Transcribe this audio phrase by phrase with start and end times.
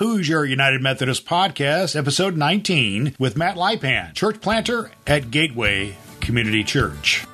[0.00, 7.24] Hoosier United Methodist Podcast, episode 19, with Matt Lipan, church planter at Gateway Community Church.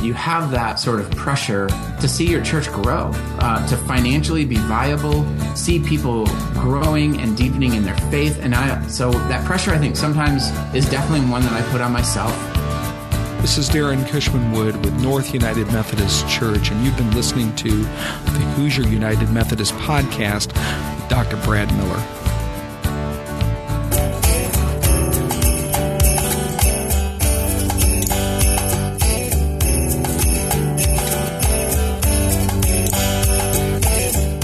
[0.00, 1.66] You have that sort of pressure
[2.00, 5.26] to see your church grow, uh, to financially be viable,
[5.56, 8.38] see people growing and deepening in their faith.
[8.40, 11.90] And I, so that pressure, I think, sometimes is definitely one that I put on
[11.90, 12.32] myself.
[13.40, 17.70] This is Darren Cushman Wood with North United Methodist Church, and you've been listening to
[17.70, 20.52] the Hoosier United Methodist Podcast
[21.08, 21.38] Dr.
[21.38, 22.04] Brad Miller.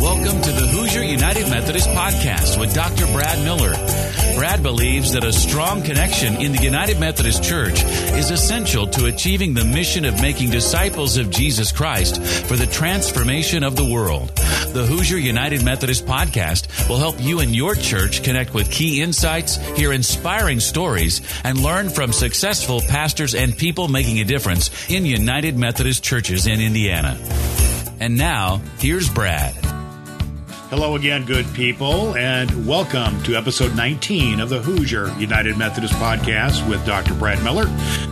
[0.01, 3.07] Welcome to the Hoosier United Methodist Podcast with Dr.
[3.13, 3.75] Brad Miller.
[4.35, 9.55] Brad believes that a strong connection in the United Methodist Church is essential to achieving
[9.55, 14.33] the mission of making disciples of Jesus Christ for the transformation of the world.
[14.75, 19.55] The Hoosier United Methodist Podcast will help you and your church connect with key insights,
[19.77, 25.57] hear inspiring stories, and learn from successful pastors and people making a difference in United
[25.57, 27.17] Methodist churches in Indiana.
[28.01, 29.74] And now, here's Brad.
[30.71, 36.69] Hello again, good people, and welcome to episode 19 of the Hoosier United Methodist Podcast
[36.69, 37.15] with Dr.
[37.15, 37.67] Brad Miller.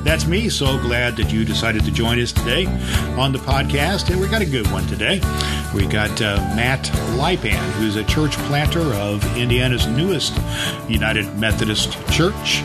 [0.05, 0.49] That's me.
[0.49, 2.67] So glad that you decided to join us today
[3.17, 5.15] on the podcast, and we got a good one today.
[5.75, 6.85] We got uh, Matt
[7.17, 10.39] Lipan, who's a church planter of Indiana's newest
[10.89, 12.63] United Methodist Church,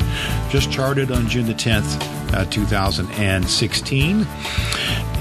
[0.49, 4.27] just chartered on June the 10th, uh, 2016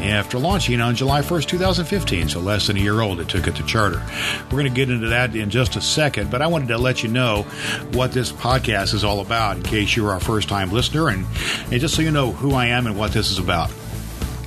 [0.06, 3.56] after launching on July 1st, 2015, so less than a year old it took it
[3.56, 4.02] to charter.
[4.44, 7.02] We're going to get into that in just a second, but I wanted to let
[7.02, 7.42] you know
[7.92, 11.26] what this podcast is all about in case you're our first time listener and,
[11.70, 13.70] and just so you know who I am and what this is about.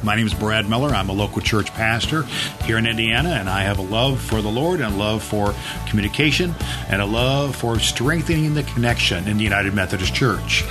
[0.01, 0.89] My name is Brad Miller.
[0.89, 2.23] I'm a local church pastor
[2.63, 5.53] here in Indiana, and I have a love for the Lord and a love for
[5.89, 6.55] communication
[6.87, 10.63] and a love for strengthening the connection in the United Methodist Church.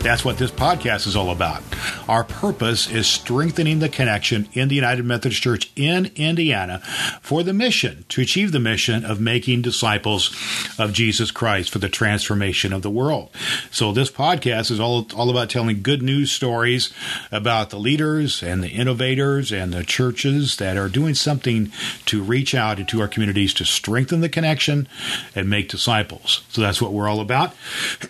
[0.00, 1.62] That's what this podcast is all about.
[2.08, 6.80] Our purpose is strengthening the connection in the United Methodist Church in Indiana
[7.22, 10.36] for the mission, to achieve the mission of making disciples
[10.76, 13.30] of Jesus Christ for the transformation of the world.
[13.70, 16.92] So this podcast is all, all about telling good news stories
[17.30, 21.72] about the leaders and the innovators and the churches that are doing something
[22.06, 24.88] to reach out into our communities to strengthen the connection
[25.34, 26.42] and make disciples.
[26.48, 27.54] So that's what we're all about.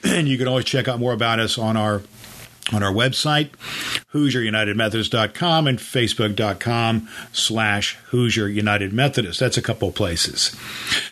[0.04, 2.02] And you can always check out more about us on our
[2.72, 3.50] on our website,
[4.12, 9.40] HoosierUnitedMethodist.com and Facebook.com slash Hoosier United Methodist.
[9.40, 10.54] That's a couple places.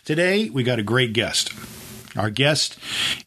[0.05, 1.51] Today, we got a great guest.
[2.15, 2.77] Our guest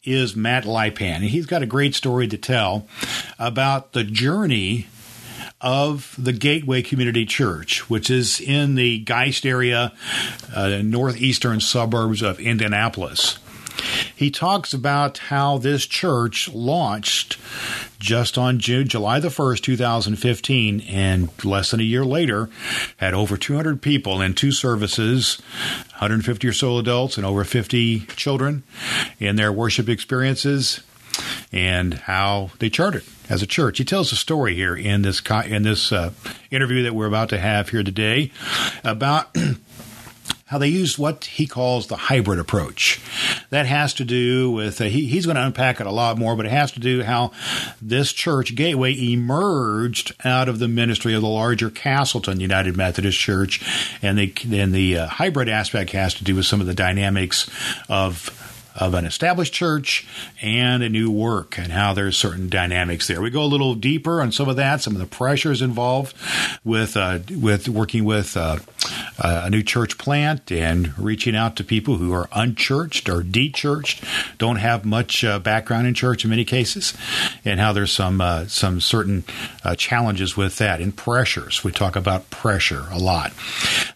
[0.04, 2.86] is Matt Lipan, and he's got a great story to tell
[3.38, 4.88] about the journey
[5.64, 9.92] of the Gateway Community Church, which is in the Geist area,
[10.54, 13.38] uh, northeastern suburbs of Indianapolis.
[14.14, 17.38] He talks about how this church launched
[17.98, 22.50] just on June, July the 1st, 2015, and less than a year later
[22.98, 25.40] had over 200 people in two services,
[25.92, 28.62] 150 or so adults and over 50 children
[29.18, 30.80] in their worship experiences
[31.52, 33.78] and how they chartered as a church.
[33.78, 36.12] He tells a story here in this in this uh,
[36.50, 38.30] interview that we're about to have here today
[38.82, 39.36] about
[40.46, 43.00] how they used what he calls the hybrid approach.
[43.50, 46.36] That has to do with, uh, he, he's going to unpack it a lot more,
[46.36, 47.32] but it has to do how
[47.82, 53.64] this church, Gateway, emerged out of the ministry of the larger Castleton United Methodist Church.
[54.02, 57.50] And, they, and the uh, hybrid aspect has to do with some of the dynamics
[57.88, 58.30] of
[58.74, 60.06] of an established church
[60.42, 63.20] and a new work and how there's certain dynamics there.
[63.20, 66.16] We go a little deeper on some of that, some of the pressures involved
[66.64, 68.58] with uh, with working with uh,
[69.18, 74.04] a new church plant and reaching out to people who are unchurched or dechurched,
[74.38, 76.94] don't have much uh, background in church in many cases,
[77.44, 79.24] and how there's some uh, some certain
[79.62, 81.62] uh, challenges with that and pressures.
[81.62, 83.32] We talk about pressure a lot.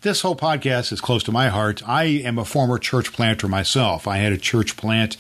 [0.03, 1.83] This whole podcast is close to my heart.
[1.87, 4.07] I am a former church planter myself.
[4.07, 5.17] I had a church plant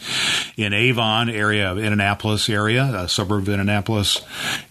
[0.56, 4.21] in Avon area of Indianapolis area, a suburb of Indianapolis,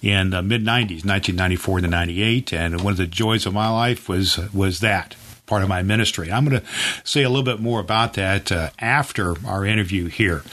[0.01, 4.07] in the mid '90s, 1994 to '98, and one of the joys of my life
[4.07, 5.15] was was that
[5.47, 6.31] part of my ministry.
[6.31, 6.68] I'm going to
[7.03, 10.44] say a little bit more about that uh, after our interview here.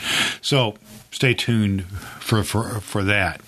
[0.41, 0.77] So
[1.11, 1.85] stay tuned
[2.21, 3.41] for, for, for that.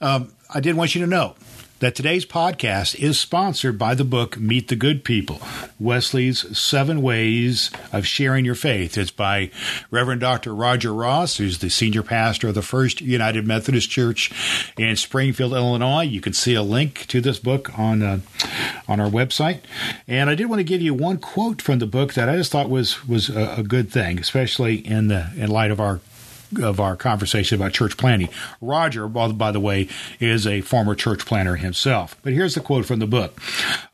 [0.00, 1.34] Um, I did want you to know
[1.80, 5.40] that today's podcast is sponsored by the book Meet the Good People
[5.78, 8.98] Wesley's Seven Ways of Sharing Your Faith.
[8.98, 9.50] It's by
[9.90, 10.54] Reverend Dr.
[10.54, 14.32] Roger Ross, who's the senior pastor of the First United Methodist Church
[14.76, 16.02] in Springfield, Illinois.
[16.02, 18.18] You can see a link to this book on uh,
[18.88, 19.60] on our website.
[20.08, 22.50] And I did want to give you one quote from the book that I just
[22.50, 26.00] thought was was a, a good thing, especially in the in light of our
[26.62, 28.28] of our conversation about church planting.
[28.60, 29.88] Roger, by the way,
[30.20, 32.16] is a former church planter himself.
[32.22, 33.40] But here's the quote from the book.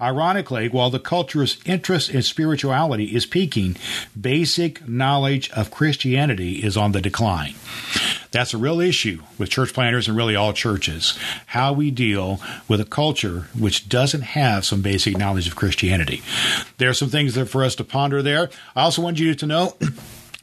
[0.01, 3.77] Ironically, while the culture's interest in spirituality is peaking,
[4.19, 7.55] basic knowledge of Christianity is on the decline.
[8.31, 11.17] That's a real issue with church planters and really all churches.
[11.47, 16.21] How we deal with a culture which doesn't have some basic knowledge of Christianity.
[16.79, 18.51] There are some things there for us to ponder there.
[18.75, 19.77] I also want you to know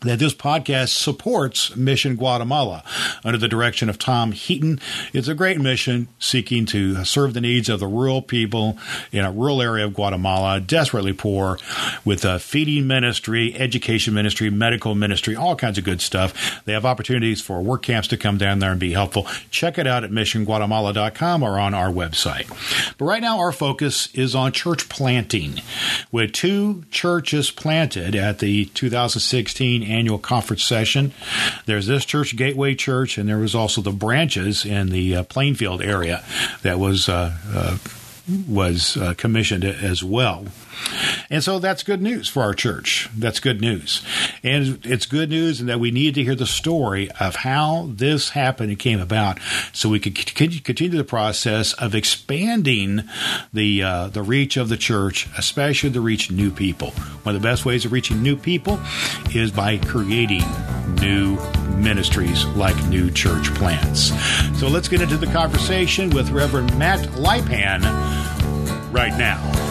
[0.01, 2.83] that this podcast supports Mission Guatemala
[3.23, 4.79] under the direction of Tom Heaton.
[5.13, 8.79] It's a great mission seeking to serve the needs of the rural people
[9.11, 11.59] in a rural area of Guatemala, desperately poor,
[12.03, 16.63] with a feeding ministry, education ministry, medical ministry, all kinds of good stuff.
[16.65, 19.27] They have opportunities for work camps to come down there and be helpful.
[19.51, 22.47] Check it out at missionguatemala.com or on our website.
[22.97, 25.61] But right now, our focus is on church planting,
[26.11, 31.13] with two churches planted at the 2016 annual conference session.
[31.65, 35.81] There's this church, Gateway Church, and there was also the branches in the uh, Plainfield
[35.81, 36.23] area
[36.63, 37.77] that was uh, uh,
[38.47, 40.45] was uh, commissioned as well.
[41.29, 43.09] And so that's good news for our church.
[43.17, 44.03] That's good news.
[44.43, 48.29] And it's good news in that we need to hear the story of how this
[48.29, 49.39] happened and came about
[49.71, 53.03] so we could continue the process of expanding
[53.53, 56.91] the, uh, the reach of the church, especially to reach new people.
[57.23, 58.79] One of the best ways of reaching new people
[59.33, 60.43] is by creating
[60.95, 61.37] new
[61.77, 64.11] ministries like new church plants.
[64.59, 67.81] So let's get into the conversation with Reverend Matt Lipan
[68.91, 69.70] right now.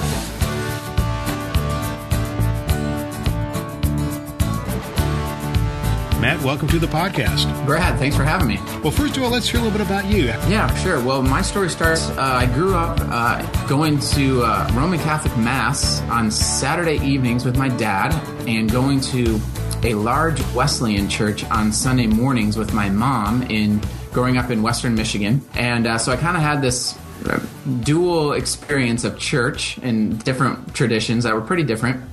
[6.21, 7.65] Matt, welcome to the podcast.
[7.65, 8.59] Brad, thanks for having me.
[8.83, 10.27] Well, first of all, let's hear a little bit about you.
[10.27, 11.03] Yeah, sure.
[11.03, 12.11] Well, my story starts.
[12.11, 17.57] Uh, I grew up uh, going to uh, Roman Catholic Mass on Saturday evenings with
[17.57, 18.13] my dad
[18.47, 19.41] and going to
[19.83, 23.81] a large Wesleyan church on Sunday mornings with my mom in
[24.13, 25.41] growing up in Western Michigan.
[25.55, 26.99] And uh, so I kind of had this
[27.31, 27.41] uh,
[27.83, 32.05] dual experience of church and different traditions that were pretty different.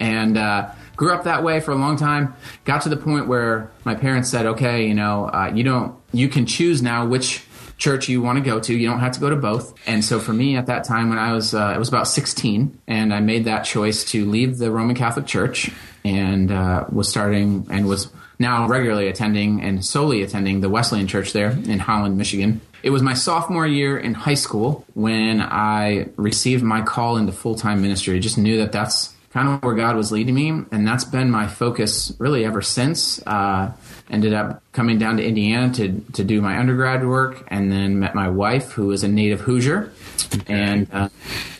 [0.00, 0.70] And uh,
[1.00, 2.34] grew up that way for a long time.
[2.66, 6.28] Got to the point where my parents said, "Okay, you know, uh, you don't, you
[6.28, 7.42] can choose now which."
[7.78, 10.20] church you want to go to you don't have to go to both and so
[10.20, 13.46] for me at that time when i was uh, was about 16 and i made
[13.46, 15.70] that choice to leave the roman catholic church
[16.04, 21.32] and uh, was starting and was now regularly attending and solely attending the wesleyan church
[21.32, 26.62] there in holland michigan it was my sophomore year in high school when i received
[26.62, 30.10] my call into full-time ministry I just knew that that's kind of where God was
[30.10, 33.24] leading me, and that's been my focus really ever since.
[33.26, 33.72] Uh,
[34.10, 38.14] ended up coming down to Indiana to to do my undergrad work, and then met
[38.14, 39.92] my wife, who is a native Hoosier,
[40.48, 41.08] and uh,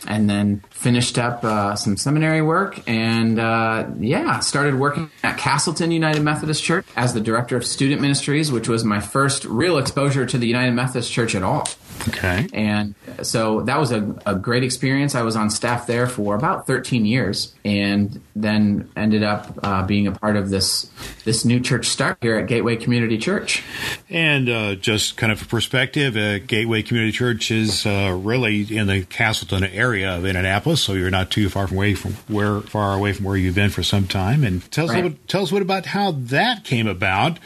[0.07, 5.91] and then finished up uh, some seminary work, and uh, yeah, started working at Castleton
[5.91, 10.25] United Methodist Church as the director of student ministries, which was my first real exposure
[10.25, 11.67] to the United Methodist Church at all.
[12.09, 12.47] Okay.
[12.53, 15.15] And so that was a, a great experience.
[15.15, 20.07] I was on staff there for about 13 years and then ended up uh, being
[20.07, 20.89] a part of this
[21.23, 23.63] this new church start here at Gateway Community Church.
[24.09, 28.87] And uh, just kind of a perspective, uh, Gateway Community Church is uh, really in
[28.87, 32.93] the Castleton area of Indianapolis, so you're not too far from away from where far
[32.95, 34.43] away from where you've been for some time.
[34.43, 35.03] And tell us right.
[35.03, 37.39] what, tell us what about how that came about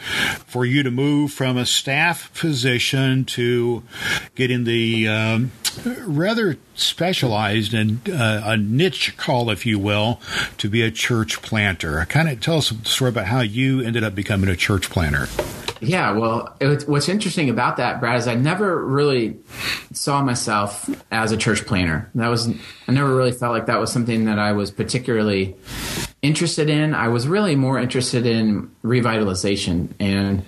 [0.46, 3.82] for you to move from a staff position to
[4.46, 5.50] getting the um,
[6.06, 10.20] rather specialized and uh, a niche call, if you will,
[10.56, 12.04] to be a church planter.
[12.08, 15.26] Kind of tell us a story about how you ended up becoming a church planter.
[15.80, 19.36] Yeah, well, it, what's interesting about that, Brad, is I never really
[19.92, 22.08] saw myself as a church planter.
[22.14, 22.48] That was
[22.86, 25.56] I never really felt like that was something that I was particularly
[26.22, 26.94] interested in.
[26.94, 30.44] I was really more interested in revitalization and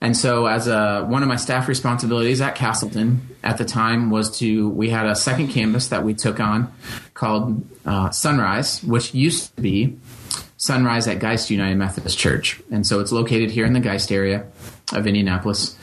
[0.00, 4.38] and so, as a, one of my staff responsibilities at Castleton at the time was
[4.38, 6.70] to we had a second campus that we took on
[7.14, 9.98] called uh, Sunrise, which used to be
[10.58, 14.46] Sunrise at Geist United Methodist Church, and so it's located here in the Geist area
[14.92, 15.76] of Indianapolis.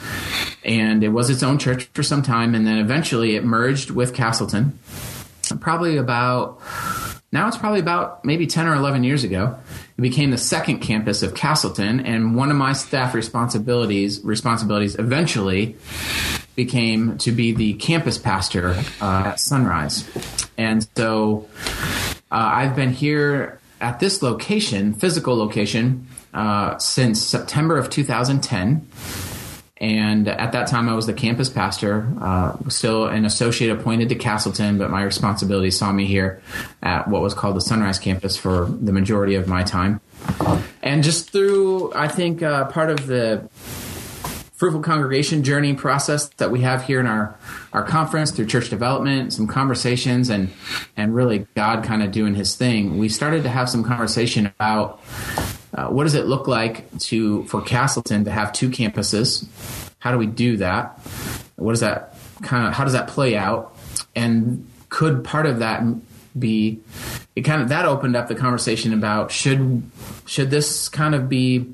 [0.64, 4.14] And it was its own church for some time, and then eventually it merged with
[4.14, 4.78] Castleton.
[5.60, 6.62] Probably about
[7.34, 9.58] now it's probably about maybe 10 or 11 years ago.
[9.98, 15.76] It became the second campus of Castleton, and one of my staff responsibilities responsibilities eventually
[16.56, 20.08] became to be the campus pastor uh, at Sunrise.
[20.60, 21.50] And so
[22.32, 28.88] uh, I've been here at this location, physical location, uh, since September of 2010.
[29.84, 34.16] And at that time, I was the campus pastor, uh, still an associate appointed to
[34.16, 36.42] Castleton, but my responsibility saw me here
[36.82, 40.00] at what was called the Sunrise campus for the majority of my time.
[40.82, 43.50] And just through, I think, uh, part of the
[44.54, 47.38] fruitful congregation journey process that we have here in our,
[47.74, 50.50] our conference through church development, some conversations, and
[50.96, 52.98] and really God kind of doing His thing.
[52.98, 55.02] We started to have some conversation about
[55.74, 59.48] uh, what does it look like to for Castleton to have two campuses?
[60.00, 61.00] How do we do that?
[61.56, 63.76] What does that kind of how does that play out?
[64.16, 65.84] And could part of that
[66.38, 66.80] be
[67.36, 69.84] it kind of that opened up the conversation about should
[70.26, 71.72] should this kind of be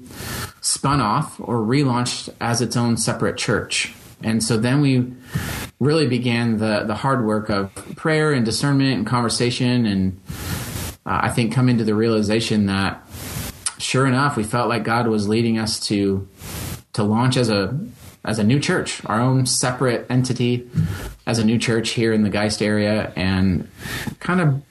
[0.61, 5.13] spun off or relaunched as its own separate church and so then we
[5.79, 10.19] really began the the hard work of prayer and discernment and conversation and
[11.05, 13.01] uh, I think come into the realization that
[13.79, 16.27] sure enough we felt like God was leading us to
[16.93, 17.77] to launch as a
[18.25, 20.69] as a new church, our own separate entity
[21.25, 23.67] as a new church here in the Geist area, and
[24.19, 24.63] kind of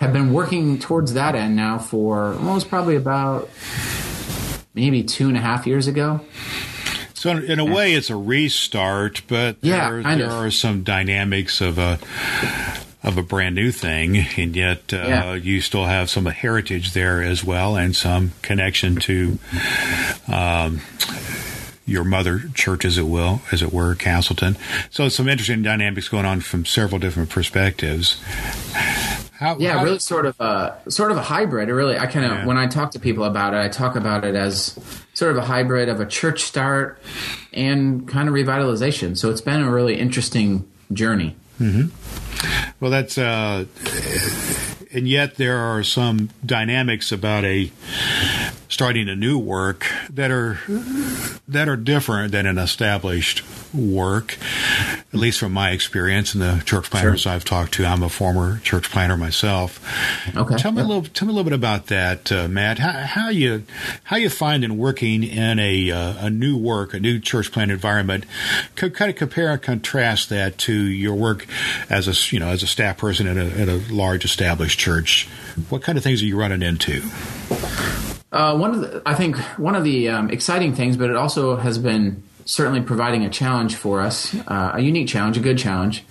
[0.00, 3.50] have been working towards that end now for almost probably about
[4.74, 6.20] maybe two and a half years ago.
[7.14, 11.78] So in a way, it's a restart, but yeah, there, there are some dynamics of
[11.78, 11.98] a
[13.06, 15.34] of a brand new thing, and yet uh, yeah.
[15.34, 19.38] you still have some heritage there as well, and some connection to
[20.30, 20.80] um,
[21.86, 24.56] your mother church, as it will, as it were, Castleton.
[24.90, 28.20] So some interesting dynamics going on from several different perspectives.
[29.38, 31.68] How, yeah, how, really, sort of a sort of a hybrid.
[31.68, 32.46] Really, I kind of yeah.
[32.46, 34.78] when I talk to people about it, I talk about it as
[35.14, 37.00] sort of a hybrid of a church start
[37.52, 39.16] and kind of revitalization.
[39.16, 41.36] So it's been a really interesting journey.
[41.60, 42.65] Mm-hmm.
[42.78, 43.64] Well, that's uh,
[44.92, 47.70] and yet there are some dynamics about a
[48.68, 50.58] starting a new work that are
[51.48, 53.42] that are different than an established
[53.72, 54.38] work,
[55.12, 57.32] at least from my experience and the church planters sure.
[57.32, 57.84] I've talked to.
[57.84, 59.80] I'm a former church planter myself.
[60.36, 61.02] Okay, tell me a little.
[61.02, 62.78] Tell me a little bit about that, uh, Matt.
[62.78, 63.64] How, how, you
[64.04, 67.70] how you find in working in a uh, a new work, a new church plant
[67.70, 68.24] environment.
[68.74, 71.46] Co- kind of compare and contrast that to your work
[71.90, 75.28] as a you know as a staff person at a, at a large established church.
[75.68, 77.02] What kind of things are you running into?
[78.32, 81.56] Uh, one of the, I think one of the um, exciting things, but it also
[81.56, 86.04] has been certainly providing a challenge for us, uh, a unique challenge, a good challenge,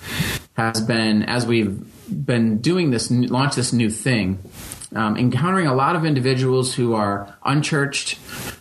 [0.54, 1.84] has been as we've
[2.26, 4.40] been doing this, launch this new thing,
[4.96, 8.18] um, encountering a lot of individuals who are unchurched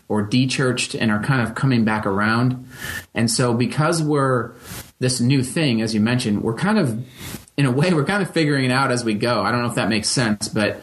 [0.08, 2.68] or dechurched and are kind of coming back around.
[3.14, 4.52] And so, because we're
[4.99, 7.04] this new thing, as you mentioned, we're kind of
[7.56, 9.42] in a way, we're kind of figuring it out as we go.
[9.42, 10.82] I don't know if that makes sense, but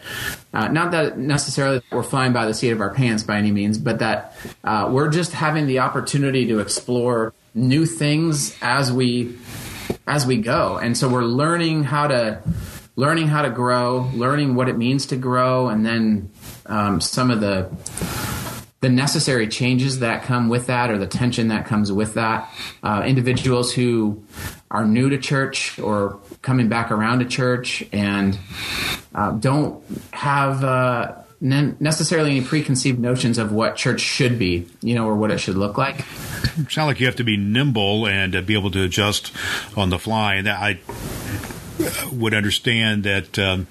[0.54, 3.78] uh, not that necessarily we're flying by the seat of our pants by any means,
[3.78, 9.38] but that uh, we're just having the opportunity to explore new things as we
[10.08, 12.42] as we go, and so we're learning how to
[12.96, 16.30] learning how to grow, learning what it means to grow, and then
[16.68, 17.70] um, some of the
[18.82, 22.52] the necessary changes that come with that or the tension that comes with that.
[22.84, 24.24] Uh, individuals who
[24.72, 28.38] are new to church or coming back around to church and
[29.14, 35.06] uh, don't have uh, necessarily any preconceived notions of what church should be, you know,
[35.06, 36.02] or what it should look like.
[36.70, 39.32] Sound like you have to be nimble and uh, be able to adjust
[39.78, 40.36] on the fly.
[40.36, 40.80] And I
[42.12, 43.68] would understand that um,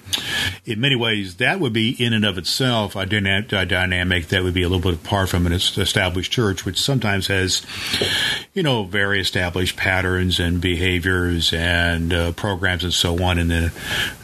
[0.65, 4.43] in many ways that would be in and of itself a, dyna- a, dynamic that
[4.43, 7.65] would be a little bit apart from an established church, which sometimes has,
[8.53, 13.71] you know, very established patterns and behaviors and uh, programs and so on in the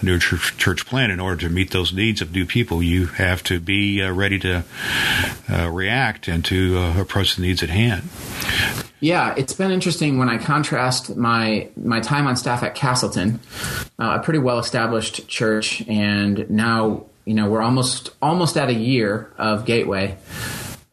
[0.01, 1.11] new church, church, plan.
[1.11, 4.39] In order to meet those needs of new people, you have to be uh, ready
[4.39, 4.63] to
[5.49, 8.03] uh, react and to uh, approach the needs at hand.
[8.99, 13.39] Yeah, it's been interesting when I contrast my my time on staff at Castleton,
[13.99, 18.73] uh, a pretty well established church, and now you know we're almost almost at a
[18.73, 20.17] year of Gateway,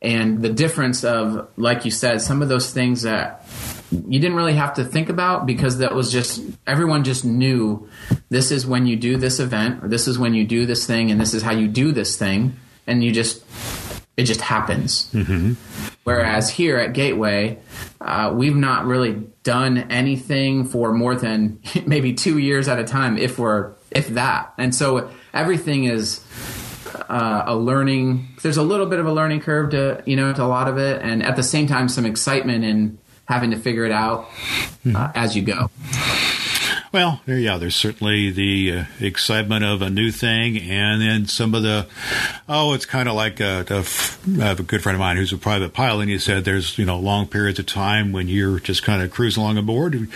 [0.02, 3.46] and the difference of like you said, some of those things that
[3.90, 7.88] you didn't really have to think about because that was just everyone just knew
[8.28, 11.10] this is when you do this event or this is when you do this thing
[11.10, 12.56] and this is how you do this thing
[12.86, 13.44] and you just
[14.16, 15.10] it just happens.
[15.12, 15.54] Mm-hmm.
[16.04, 17.58] Whereas here at Gateway,
[18.00, 23.18] uh, we've not really done anything for more than maybe two years at a time,
[23.18, 24.52] if we're if that.
[24.58, 26.24] And so everything is
[27.08, 28.28] uh, a learning.
[28.42, 30.78] There's a little bit of a learning curve to you know to a lot of
[30.78, 34.28] it, and at the same time, some excitement in having to figure it out
[34.94, 35.70] uh, as you go.
[36.94, 41.52] Well, there, yeah, there's certainly the uh, excitement of a new thing, and then some
[41.52, 41.88] of the,
[42.48, 43.84] oh, it's kind of like a, a
[44.40, 46.78] I have a good friend of mine who's a private pilot, and he said there's
[46.78, 50.08] you know long periods of time when you're just kind of cruising along aboard,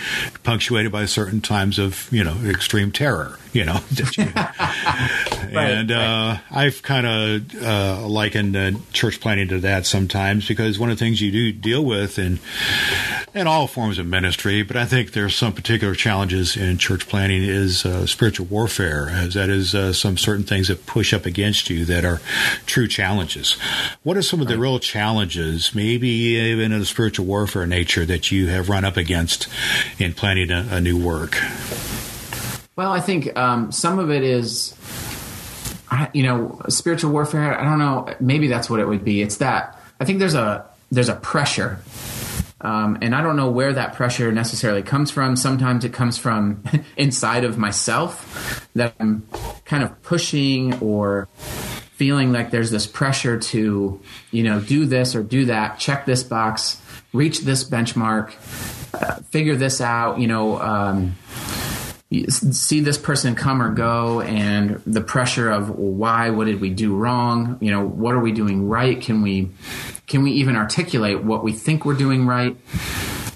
[0.43, 3.79] punctuated by certain times of you know extreme terror, you know.
[5.51, 10.89] and uh, I've kind of uh, likened uh, church planting to that sometimes because one
[10.89, 12.39] of the things you do deal with in
[13.33, 17.43] in all forms of ministry, but I think there's some particular challenges in church planting
[17.43, 21.69] is uh, spiritual warfare, as that is uh, some certain things that push up against
[21.69, 22.21] you that are
[22.65, 23.53] true challenges.
[24.03, 28.31] What are some of the real challenges, maybe even in a spiritual warfare nature, that
[28.31, 29.47] you have run up against
[29.99, 31.37] in planting a, a new work?
[32.79, 34.73] Well, I think um, some of it is,
[36.13, 37.59] you know, spiritual warfare.
[37.59, 38.15] I don't know.
[38.21, 39.21] Maybe that's what it would be.
[39.21, 41.81] It's that I think there's a there's a pressure
[42.61, 45.35] um, and I don't know where that pressure necessarily comes from.
[45.35, 46.63] Sometimes it comes from
[46.95, 49.27] inside of myself that I'm
[49.65, 55.23] kind of pushing or feeling like there's this pressure to, you know, do this or
[55.23, 56.81] do that, check this box,
[57.11, 58.31] reach this benchmark,
[58.93, 61.17] uh, figure this out, you know, um,
[62.29, 66.95] see this person come or go and the pressure of why what did we do
[66.95, 67.57] wrong?
[67.61, 68.99] You know what are we doing right?
[68.99, 69.51] Can we
[70.07, 72.57] can we even articulate what we think we're doing right?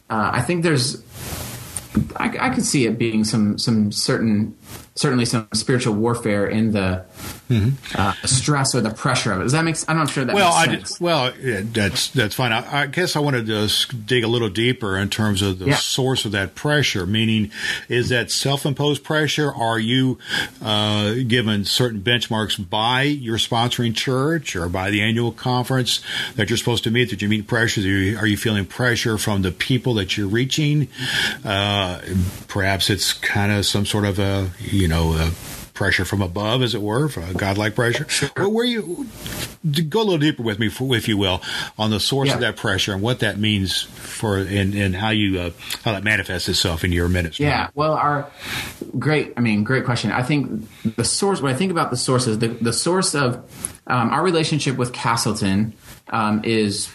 [0.10, 1.02] Uh, i think there's
[2.18, 4.56] I, I could see it being some some certain
[4.96, 7.06] certainly some spiritual warfare in the
[7.50, 8.00] mm-hmm.
[8.00, 9.44] uh, stress or the pressure of it.
[9.44, 9.78] Does that make?
[9.88, 10.36] I'm not sure that.
[10.36, 12.52] Well, I did, well, yeah, that's that's fine.
[12.52, 15.76] I, I, guess I wanted to dig a little deeper in terms of the yeah.
[15.76, 17.06] source of that pressure.
[17.06, 17.52] Meaning,
[17.90, 19.54] is that self-imposed pressure?
[19.54, 20.18] Are you
[20.62, 26.02] uh, given certain benchmarks by your sponsoring church or by the annual conference
[26.36, 27.10] that you're supposed to meet?
[27.10, 27.86] That you meet pressures?
[27.86, 30.88] Are you, are you feeling pressure from the people that you're reaching?
[31.44, 32.02] Uh,
[32.48, 35.32] perhaps it's kind of some sort of a you know, uh,
[35.74, 38.08] pressure from above, as it were, godlike pressure.
[38.08, 38.30] Sure.
[38.38, 39.08] Well, where you
[39.90, 41.42] go a little deeper with me, if you will,
[41.78, 42.36] on the source yeah.
[42.36, 45.50] of that pressure and what that means for and, and how you uh,
[45.84, 47.46] how that manifests itself in your ministry.
[47.46, 48.30] Yeah, well, our
[49.00, 50.12] great, I mean, great question.
[50.12, 51.42] I think the source.
[51.42, 53.36] When I think about the sources, the the source of
[53.88, 55.74] um, our relationship with Castleton
[56.10, 56.88] um, is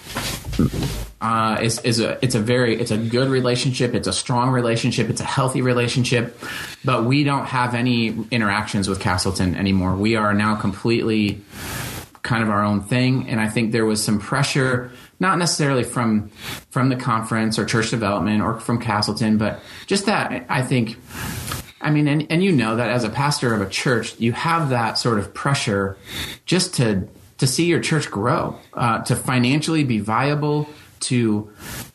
[1.20, 3.94] uh, is is a it's a very it's a good relationship.
[3.94, 5.08] It's a strong relationship.
[5.10, 6.38] It's a healthy relationship.
[6.84, 9.96] But we don't have any interactions with Castleton anymore.
[9.96, 11.40] We are now completely
[12.22, 13.28] kind of our own thing.
[13.28, 16.28] And I think there was some pressure, not necessarily from
[16.70, 20.96] from the conference or church development or from Castleton, but just that I think.
[21.80, 24.70] I mean, and, and you know that as a pastor of a church, you have
[24.70, 25.96] that sort of pressure
[26.44, 27.06] just to
[27.38, 30.68] to see your church grow, uh, to financially be viable,
[31.00, 31.50] to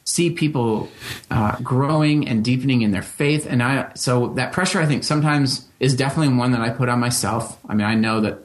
[0.05, 0.89] see people
[1.31, 3.45] uh, growing and deepening in their faith.
[3.45, 6.99] And I, so that pressure, I think, sometimes is definitely one that I put on
[6.99, 7.59] myself.
[7.67, 8.39] I mean, I know that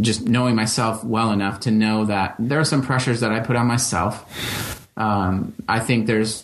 [0.00, 3.56] just knowing myself well enough to know that there are some pressures that I put
[3.56, 4.86] on myself.
[4.98, 6.42] Um, I think there's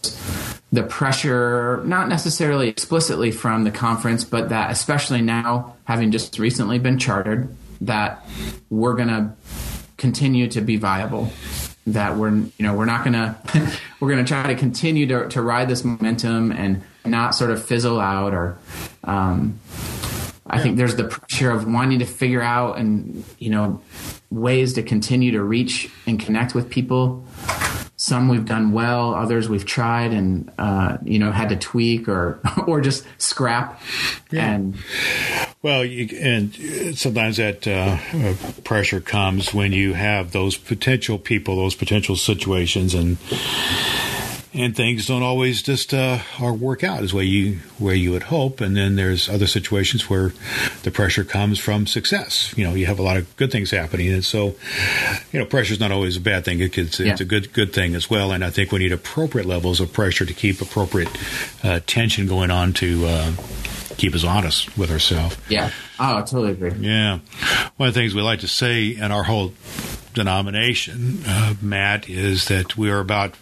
[0.73, 6.79] the pressure, not necessarily explicitly from the conference, but that especially now, having just recently
[6.79, 8.27] been chartered, that
[8.71, 9.33] we're going to
[10.03, 11.31] continue to be viable
[11.87, 13.41] that we're you know we're not gonna
[14.01, 18.01] we're gonna try to continue to, to ride this momentum and not sort of fizzle
[18.01, 18.59] out or
[19.05, 19.61] um,
[20.45, 20.63] I yeah.
[20.65, 23.81] think there's the pressure of wanting to figure out and you know
[24.29, 27.25] ways to continue to reach and connect with people
[28.03, 32.41] some we've done well, others we've tried and uh, you know had to tweak or
[32.67, 33.81] or just scrap.
[34.33, 34.55] Yeah.
[34.55, 34.75] And
[35.63, 36.53] well, you, and
[36.99, 43.17] sometimes that uh, pressure comes when you have those potential people, those potential situations, and
[44.55, 48.61] and things don't always just uh, work out as way you where you would hope.
[48.61, 50.33] And then there's other situations where
[50.83, 52.53] the pressure comes from success.
[52.57, 54.57] You know, you have a lot of good things happening, and so
[55.33, 56.61] you know, pressure is not always a bad thing.
[56.61, 57.15] It's, it's yeah.
[57.19, 58.33] a good good thing as well.
[58.33, 61.09] And I think we need appropriate levels of pressure to keep appropriate
[61.63, 63.07] uh, tension going on to.
[63.07, 63.33] Uh,
[64.03, 65.37] keep us honest with ourselves.
[65.49, 65.71] Yeah.
[66.01, 66.73] Oh, I totally agree.
[66.73, 67.21] Yeah.
[67.77, 69.53] One of the things we like to say in our whole
[70.13, 73.37] denomination, uh, Matt, is that we are about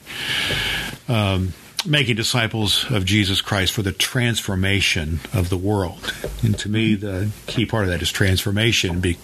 [1.09, 1.55] um,
[1.87, 6.13] making disciples of Jesus Christ for the transformation of the world.
[6.43, 9.17] And to me, the key part of that is transformation, and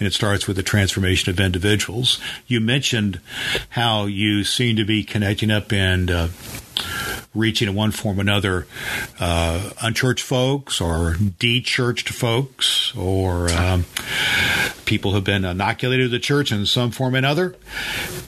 [0.00, 2.20] it starts with the transformation of individuals.
[2.48, 3.20] You mentioned
[3.68, 6.28] how you seem to be connecting up and uh,
[7.34, 8.66] reaching in one form or another
[9.18, 13.84] uh, unchurched folks or de-churched folks or um,
[14.84, 17.56] people who've been inoculated to the church in some form or another.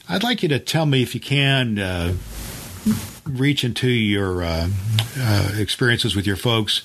[0.09, 2.13] I'd like you to tell me, if you can, uh,
[3.25, 4.69] reach into your uh,
[5.17, 6.81] uh, experiences with your folks,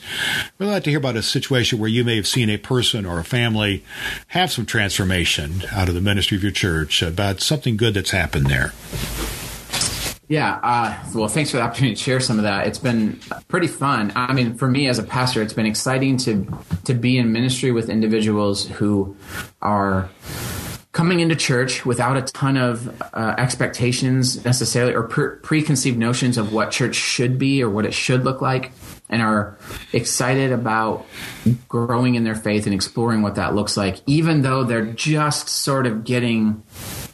[0.59, 3.21] we'd like to hear about a situation where you may have seen a person or
[3.21, 3.85] a family
[4.29, 8.47] have some transformation out of the ministry of your church, about something good that's happened
[8.47, 8.73] there.
[10.33, 12.67] Yeah, uh, well, thanks for the opportunity to share some of that.
[12.67, 14.15] It's been pretty fun.
[14.17, 16.47] I mean, for me as a pastor, it's been exciting to
[16.85, 19.15] to be in ministry with individuals who
[19.61, 20.09] are
[20.93, 26.51] coming into church without a ton of uh, expectations necessarily or pre- preconceived notions of
[26.51, 28.73] what church should be or what it should look like
[29.11, 29.59] and are
[29.93, 31.05] excited about
[31.69, 35.87] growing in their faith and exploring what that looks like even though they're just sort
[35.87, 36.63] of getting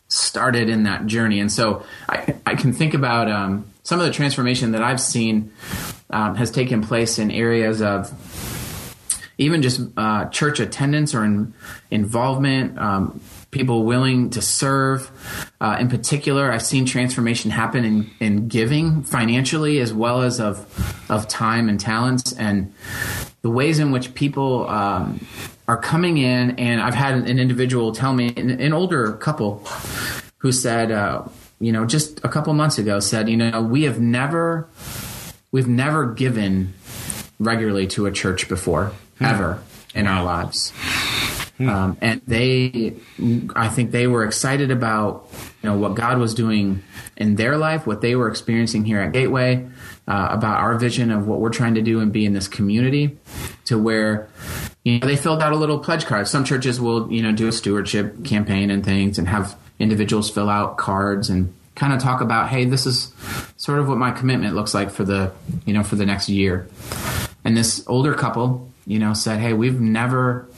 [0.09, 4.13] started in that journey and so i, I can think about um, some of the
[4.13, 5.53] transformation that i've seen
[6.11, 8.13] um, has taken place in areas of
[9.39, 11.55] even just uh, church attendance or in,
[11.91, 15.11] involvement um, people willing to serve.
[15.61, 20.67] Uh, in particular, I've seen transformation happen in, in giving financially as well as of
[21.11, 22.75] of time and talents, and
[23.43, 25.27] the ways in which people um,
[25.69, 26.59] are coming in.
[26.59, 29.65] And I've had an individual tell me, an, an older couple,
[30.39, 31.25] who said, uh,
[31.61, 34.69] you know, just a couple months ago, said, you know, we have never,
[35.53, 36.73] we've never given
[37.39, 39.25] regularly to a church before, hmm.
[39.25, 39.63] ever
[39.95, 40.73] in our lives.
[41.59, 41.69] Hmm.
[41.69, 42.95] Um, and they,
[43.55, 45.29] I think they were excited about
[45.63, 46.85] you know what God was doing
[47.17, 49.69] in their life, what they were experiencing here at Gateway,
[50.07, 53.19] uh, about our vision of what we're trying to do and be in this community,
[53.65, 54.29] to where
[54.89, 56.29] you know they filled out a little pledge card.
[56.29, 60.51] Some churches will you know do a stewardship campaign and things, and have individuals fill
[60.51, 63.13] out cards and kind of talk about, hey, this is
[63.57, 65.33] sort of what my commitment looks like for the
[65.65, 66.69] you know for the next year.
[67.45, 70.49] And this older couple, you know, said, hey, we've never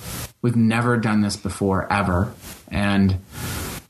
[0.42, 2.32] We've never done this before, ever.
[2.68, 3.18] And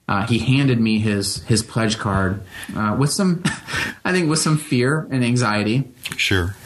[0.08, 2.42] uh, he handed me his his pledge card
[2.74, 3.42] uh, with some,
[4.04, 5.84] I think, with some fear and anxiety.
[6.16, 6.56] Sure.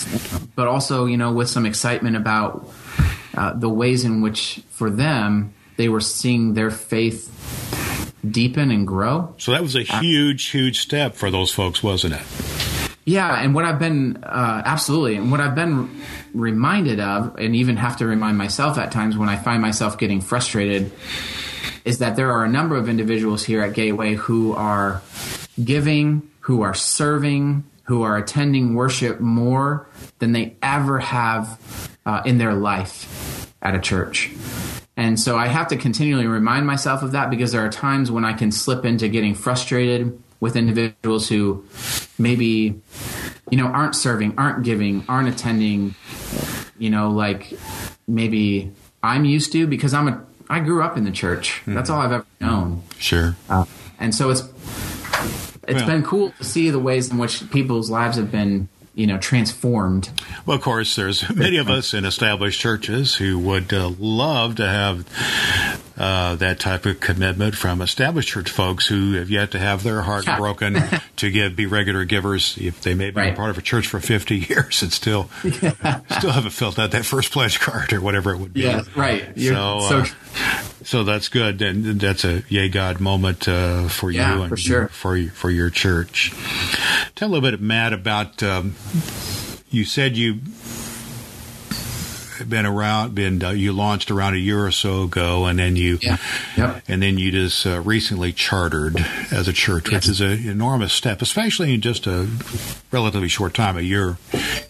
[0.57, 2.67] But also, you know, with some excitement about
[3.37, 7.31] uh, the ways in which, for them, they were seeing their faith
[8.29, 9.35] deepen and grow.
[9.39, 12.23] So that was a huge, huge step for those folks, wasn't it?
[13.05, 17.77] Yeah, and what I've been uh, absolutely, and what I've been reminded of, and even
[17.77, 20.91] have to remind myself at times when I find myself getting frustrated,
[21.85, 25.03] is that there are a number of individuals here at Gateway who are
[25.63, 29.87] giving, who are serving, who are attending worship more
[30.19, 31.61] than they ever have
[32.07, 34.31] uh, in their life at a church.
[34.97, 38.25] And so I have to continually remind myself of that because there are times when
[38.25, 41.65] I can slip into getting frustrated with individuals who
[42.19, 42.81] maybe
[43.51, 45.95] you know aren't serving aren't giving aren't attending
[46.79, 47.53] you know like
[48.07, 48.71] maybe
[49.03, 51.63] i'm used to because i'm a i grew up in the church.
[51.67, 52.83] That's all i've ever known.
[52.99, 53.35] Sure.
[53.49, 53.65] Uh,
[53.99, 54.43] and so it's
[55.67, 59.07] it's well, been cool to see the ways in which people's lives have been you
[59.07, 60.11] know transformed.
[60.47, 64.67] Well, of course, there's many of us in established churches who would uh, love to
[64.67, 69.83] have uh, that type of commitment from established church folks who have yet to have
[69.83, 70.37] their heart yeah.
[70.37, 70.77] broken
[71.17, 73.37] to give be regular givers if they may be right.
[73.37, 76.01] part of a church for 50 years and still yeah.
[76.19, 78.63] still haven't filled out that first pledge card or whatever it would be.
[78.63, 79.25] Yeah, right.
[79.37, 79.99] You're so, so,
[80.37, 84.51] uh, so that's good, and that's a yay God moment uh, for yeah, you and
[84.51, 84.89] for, sure.
[84.89, 86.33] for for your church.
[87.15, 88.75] Tell a little bit, Matt, about um,
[89.71, 90.41] you said you
[92.49, 95.99] been around, been uh, you launched around a year or so ago, and then you,
[96.03, 96.17] yeah.
[96.57, 96.85] Yep.
[96.89, 98.97] and then you just uh, recently chartered
[99.31, 100.07] as a church, yes.
[100.07, 102.29] which is an enormous step, especially in just a
[102.91, 104.17] relatively short time, a year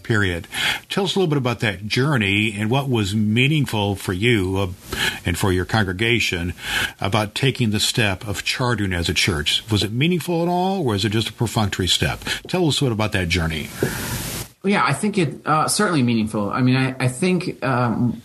[0.03, 0.47] period.
[0.89, 4.99] Tell us a little bit about that journey and what was meaningful for you uh,
[5.25, 6.55] and for your congregation
[7.01, 9.69] about taking the step of chartering as a church.
[9.71, 12.21] Was it meaningful at all, or was it just a perfunctory step?
[12.47, 13.69] Tell us a what about that journey
[14.65, 16.51] yeah, I think it uh, certainly meaningful.
[16.51, 18.23] I mean, I, I think um,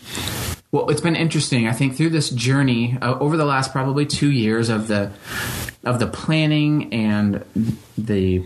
[0.71, 1.67] well, it's been interesting.
[1.67, 5.11] I think through this journey uh, over the last probably two years of the
[5.83, 7.43] of the planning and
[7.97, 8.45] the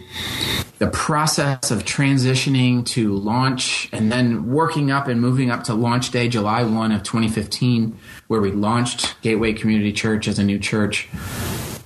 [0.80, 6.12] the process of transitioning to launch and then working up and moving up to launch
[6.12, 11.10] day July 1 of 2015 where we launched Gateway Community Church as a new church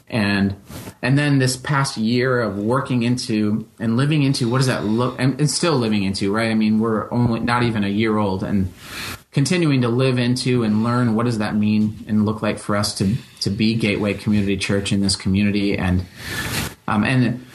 [0.09, 0.55] and
[1.01, 5.15] and then this past year of working into and living into what does that look
[5.19, 6.49] and, and still living into right?
[6.49, 8.71] I mean we're only not even a year old and
[9.31, 12.97] continuing to live into and learn what does that mean and look like for us
[12.97, 15.77] to to be gateway community church in this community.
[15.77, 16.05] And
[16.87, 17.45] um, and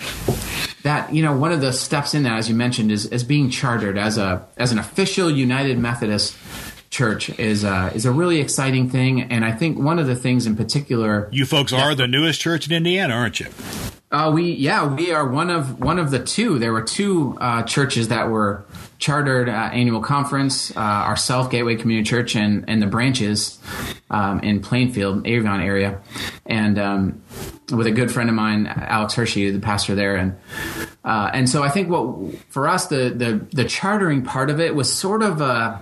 [0.82, 3.50] that you know one of the steps in that as you mentioned is, is being
[3.50, 6.36] chartered as a as an official united methodist
[6.92, 10.46] church is uh, is a really exciting thing, and I think one of the things
[10.46, 11.28] in particular.
[11.32, 13.48] You folks are the newest church in Indiana, aren't you?
[14.12, 16.58] Uh, we yeah we are one of one of the two.
[16.58, 18.64] There were two uh, churches that were
[18.98, 20.70] chartered uh, annual conference.
[20.76, 23.58] Uh, ourself, Gateway Community Church, and and the branches
[24.10, 25.98] um, in Plainfield, Avon area,
[26.44, 27.22] and um,
[27.72, 30.36] with a good friend of mine, Alex Hershey, the pastor there, and
[31.04, 34.74] uh, and so I think what for us the the the chartering part of it
[34.74, 35.80] was sort of a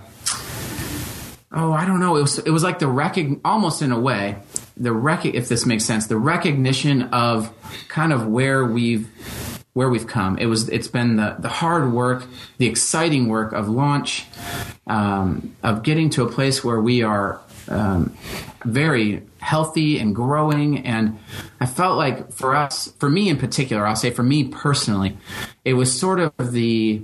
[1.53, 2.15] oh I don't know.
[2.17, 4.37] It was it was like the recog- almost in a way
[4.77, 7.53] the rec if this makes sense the recognition of
[7.87, 9.09] kind of where we've
[9.73, 10.37] where we've come.
[10.37, 12.25] It was it's been the the hard work
[12.57, 14.25] the exciting work of launch
[14.87, 18.15] um, of getting to a place where we are um,
[18.65, 20.85] very healthy and growing.
[20.85, 21.19] And
[21.59, 25.17] i felt like for us for me in particular i'll say for me personally
[25.63, 27.01] it was sort of the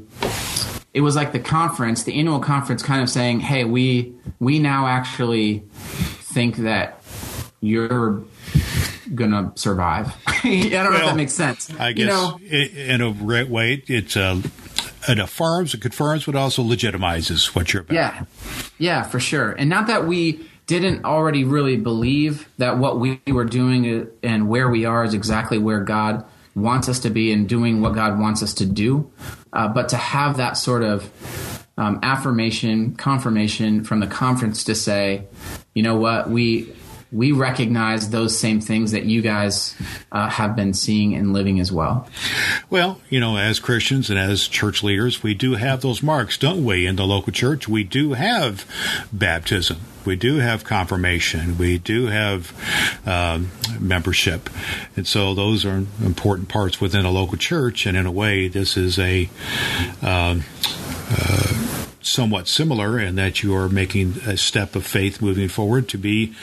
[0.93, 4.87] it was like the conference the annual conference kind of saying hey we we now
[4.87, 7.01] actually think that
[7.61, 8.21] you're
[9.15, 10.13] gonna survive.
[10.27, 11.71] I don't know if that makes sense.
[11.79, 14.41] I guess You know, in a right way, it's uh,
[15.07, 17.95] it affirms, it confirms, but also legitimizes what you're about.
[17.95, 18.25] yeah,
[18.77, 19.51] yeah, for sure.
[19.51, 24.69] And not that we didn't already really believe that what we were doing and where
[24.69, 26.25] we are is exactly where God
[26.57, 29.11] wants us to be and doing what God wants us to do,
[29.53, 31.11] uh, but to have that sort of
[31.77, 35.25] um, affirmation, confirmation from the conference to say,
[35.75, 36.73] you know what, we
[37.11, 39.75] we recognize those same things that you guys
[40.11, 42.07] uh, have been seeing and living as well.
[42.69, 46.65] Well, you know, as Christians and as church leaders, we do have those marks, don't
[46.65, 46.85] we?
[46.85, 48.65] In the local church, we do have
[49.11, 49.77] baptism.
[50.05, 51.57] We do have confirmation.
[51.57, 52.53] We do have
[53.05, 54.49] um, membership.
[54.95, 57.85] And so those are important parts within a local church.
[57.85, 59.29] And in a way, this is a
[60.01, 60.43] um,
[61.11, 65.97] uh, somewhat similar in that you are making a step of faith moving forward to
[65.97, 66.33] be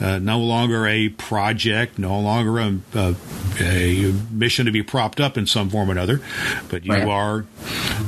[0.00, 3.14] uh, no longer a project, no longer a, a,
[3.60, 6.20] a mission to be propped up in some form or another,
[6.68, 7.06] but you Right.
[7.08, 7.38] are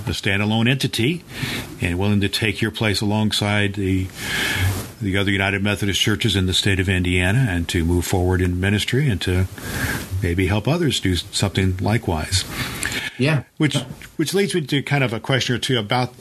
[0.06, 1.24] a standalone entity
[1.80, 4.06] and willing to take your place alongside the
[5.02, 8.60] the other United Methodist churches in the state of Indiana and to move forward in
[8.60, 9.46] ministry and to
[10.22, 12.44] maybe help others do something likewise.
[13.18, 13.42] Yeah.
[13.58, 13.76] Which
[14.16, 16.14] which leads me to kind of a question or two about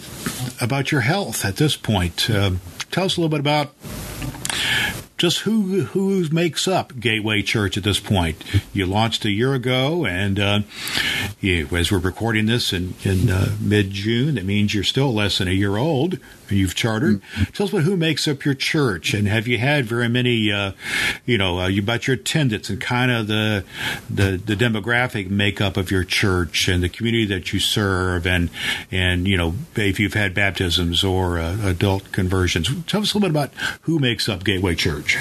[0.59, 2.29] about your health at this point.
[2.29, 3.73] Um, tell us a little bit about
[5.17, 8.43] just who who makes up Gateway Church at this point.
[8.73, 10.59] You launched a year ago, and uh,
[11.39, 15.37] you, as we're recording this in in uh, mid June, that means you're still less
[15.37, 16.19] than a year old.
[16.49, 17.21] and You've chartered.
[17.53, 20.73] Tell us about who makes up your church, and have you had very many, uh,
[21.25, 23.63] you know, uh, you about your attendance and kind of the,
[24.09, 28.49] the the demographic makeup of your church and the community that you serve, and
[28.91, 32.69] and you know if you've had baptisms or uh, adult conversions.
[32.85, 35.17] Tell us a little bit about who makes up Gateway Church.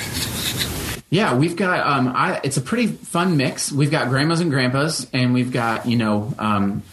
[1.11, 3.73] Yeah, we've got um, I, it's a pretty fun mix.
[3.73, 6.85] We've got grandmas and grandpas, and we've got you know um,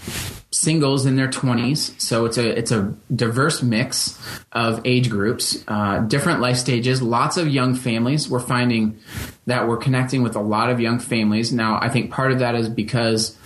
[0.49, 1.93] singles in their twenties.
[2.03, 4.19] So it's a it's a diverse mix
[4.51, 8.27] of age groups, uh, different life stages, lots of young families.
[8.27, 8.99] We're finding
[9.45, 11.77] that we're connecting with a lot of young families now.
[11.79, 13.37] I think part of that is because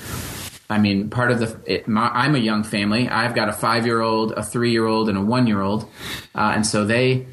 [0.70, 3.10] I mean, part of the it, my, I'm a young family.
[3.10, 5.84] I've got a five year old, a three year old, and a one year old,
[6.34, 7.28] uh, and so they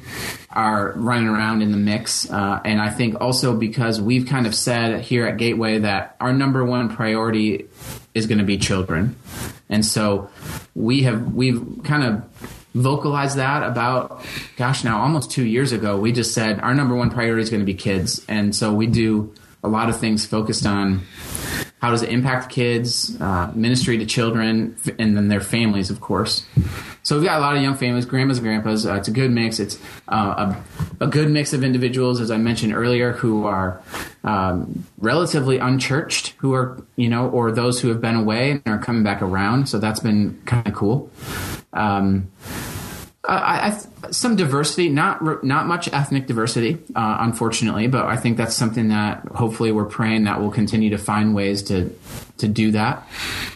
[0.51, 2.29] are running around in the mix.
[2.29, 6.33] Uh, and I think also because we've kind of said here at Gateway that our
[6.33, 7.67] number one priority
[8.13, 9.15] is going to be children,
[9.69, 10.29] and so
[10.75, 12.23] we have we've kind of
[12.75, 14.23] vocalized that about
[14.55, 17.59] gosh now almost two years ago we just said our number one priority is going
[17.59, 19.33] to be kids and so we do
[19.63, 21.01] a lot of things focused on
[21.81, 26.45] how does it impact kids, uh, ministry to children, and then their families, of course.
[27.03, 28.85] So we've got a lot of young families, grandmas and grandpas.
[28.85, 29.59] Uh, it's a good mix.
[29.59, 30.53] It's uh,
[30.99, 33.81] a, a good mix of individuals, as I mentioned earlier, who are
[34.23, 38.79] um, relatively unchurched, who are you know, or those who have been away and are
[38.79, 39.69] coming back around.
[39.69, 41.09] So that's been kind of cool.
[41.73, 42.31] Um,
[43.29, 48.55] I, I, some diversity, not not much ethnic diversity, uh, unfortunately, but I think that's
[48.55, 51.93] something that hopefully we're praying that we'll continue to find ways to
[52.39, 53.07] to do that.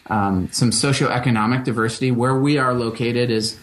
[0.07, 3.57] Um, some socioeconomic diversity, where we are located, is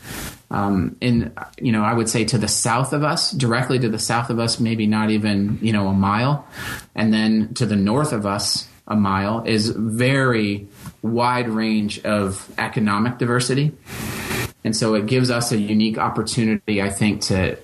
[0.50, 3.98] um, in you know I would say to the south of us, directly to the
[3.98, 6.46] south of us, maybe not even you know a mile,
[6.94, 10.66] and then to the north of us, a mile is very
[11.02, 13.72] wide range of economic diversity
[14.64, 17.56] and so it gives us a unique opportunity, I think, to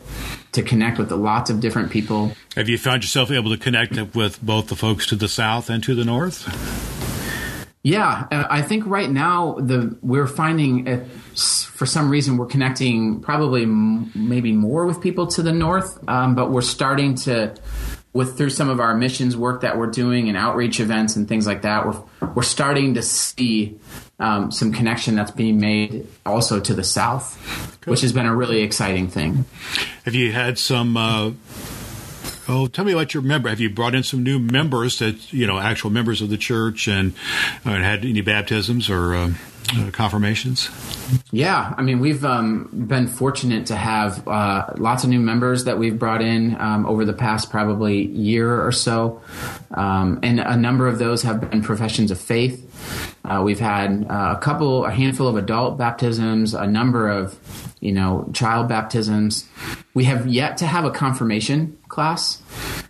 [0.52, 2.32] to connect with lots of different people.
[2.54, 5.82] Have you found yourself able to connect with both the folks to the south and
[5.84, 6.46] to the north?
[7.82, 12.46] Yeah, uh, I think right now the we're finding uh, s- for some reason we're
[12.46, 17.54] connecting probably m- maybe more with people to the north, um, but we're starting to
[18.16, 21.46] with through some of our missions work that we're doing and outreach events and things
[21.46, 22.02] like that, we're
[22.34, 23.78] we're starting to see
[24.18, 27.36] um, some connection that's being made also to the south,
[27.84, 29.44] which has been a really exciting thing.
[30.04, 30.96] Have you had some?
[30.96, 31.32] Uh,
[32.48, 33.48] oh, tell me what you remember.
[33.50, 36.88] Have you brought in some new members that you know, actual members of the church,
[36.88, 37.12] and,
[37.64, 39.14] uh, had any baptisms or?
[39.14, 39.34] Uh,
[39.74, 40.70] uh, confirmations?
[41.30, 45.78] Yeah, I mean, we've um, been fortunate to have uh, lots of new members that
[45.78, 49.20] we've brought in um, over the past probably year or so,
[49.72, 52.62] um, and a number of those have been professions of faith.
[53.24, 57.38] Uh, we've had uh, a couple, a handful of adult baptisms, a number of,
[57.80, 59.48] you know, child baptisms.
[59.94, 62.40] We have yet to have a confirmation class.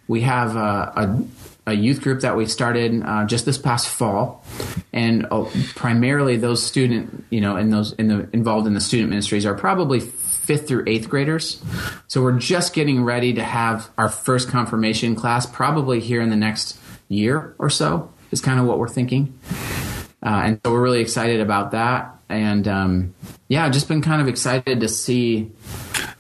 [0.08, 1.24] We have uh, a
[1.66, 4.44] a youth group that we started uh, just this past fall,
[4.92, 9.10] and uh, primarily those student, you know, in those in the involved in the student
[9.10, 11.60] ministries are probably fifth through eighth graders.
[12.06, 16.36] So we're just getting ready to have our first confirmation class, probably here in the
[16.36, 18.12] next year or so.
[18.30, 19.38] Is kind of what we're thinking,
[20.22, 22.12] uh, and so we're really excited about that.
[22.28, 23.14] And um,
[23.48, 25.52] yeah, just been kind of excited to see.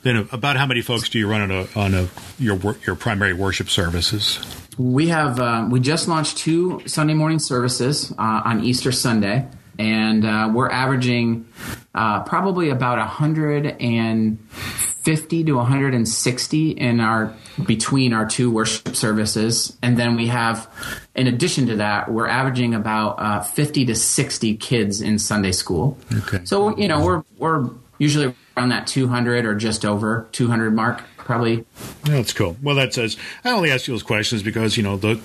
[0.02, 3.32] Then, about how many folks do you run on a on a your your primary
[3.32, 4.38] worship services?
[4.78, 10.24] We have uh, we just launched two Sunday morning services uh, on Easter Sunday, and
[10.24, 11.48] uh, we're averaging
[11.94, 17.34] uh, probably about 150 to 160 in our
[17.64, 20.68] between our two worship services, and then we have,
[21.14, 25.96] in addition to that, we're averaging about uh, 50 to 60 kids in Sunday school.
[26.18, 26.44] Okay.
[26.44, 31.66] So you know we're we're usually around that 200 or just over 200 mark probably.
[32.04, 32.56] That's cool.
[32.62, 35.20] Well, that says I only ask you those questions because you know the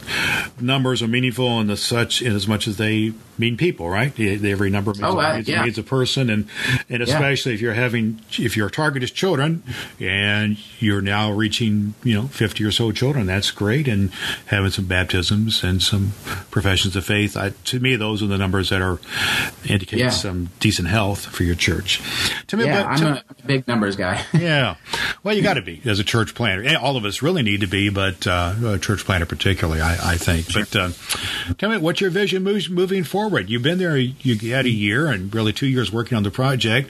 [0.59, 4.17] numbers are meaningful and the such in as much as they mean people, right?
[4.19, 5.63] Every number means, oh, uh, means, yeah.
[5.63, 6.47] means, a person, and
[6.89, 7.55] and especially yeah.
[7.55, 9.63] if you're having if your target is children
[9.99, 14.11] and you're now reaching you know 50 or so children, that's great, and
[14.47, 16.13] having some baptisms and some
[16.49, 17.37] professions of faith.
[17.37, 18.99] I, to me, those are the numbers that are
[19.65, 20.09] indicate yeah.
[20.09, 22.01] some decent health for your church.
[22.47, 24.25] To me, yeah, but, I'm a big numbers guy.
[24.33, 24.75] yeah,
[25.23, 26.77] well, you got to be as a church planter.
[26.77, 30.17] All of us really need to be, but uh, a church planter particularly, I, I
[30.17, 30.49] think.
[30.49, 30.63] Sure.
[30.63, 30.89] But uh,
[31.57, 33.49] tell me, what's your vision moves, moving forward?
[33.49, 36.89] You've been there, you had a year and really two years working on the project.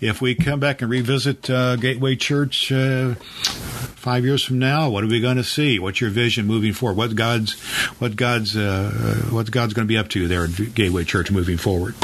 [0.00, 5.04] If we come back and revisit uh, Gateway Church uh, five years from now, what
[5.04, 5.78] are we going to see?
[5.78, 6.96] What's your vision moving forward?
[6.96, 7.58] What God's
[7.98, 11.56] what God's uh, what God's going to be up to there at Gateway Church moving
[11.56, 11.94] forward?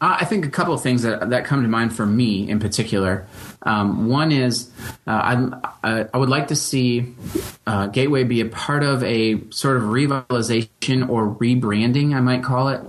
[0.00, 2.58] Uh, I think a couple of things that, that come to mind for me in
[2.58, 3.26] particular.
[3.62, 4.70] Um, one is
[5.06, 7.14] uh, I, I would like to see
[7.66, 12.68] uh, Gateway be a part of a sort of revitalization or rebranding, I might call
[12.68, 12.80] it,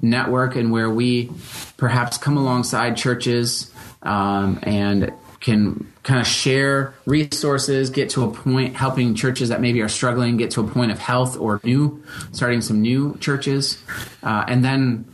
[0.00, 1.32] network, and where we
[1.76, 8.76] perhaps come alongside churches um, and can kind of share resources, get to a point,
[8.76, 12.02] helping churches that maybe are struggling get to a point of health or new,
[12.32, 13.82] starting some new churches,
[14.22, 15.06] uh, and then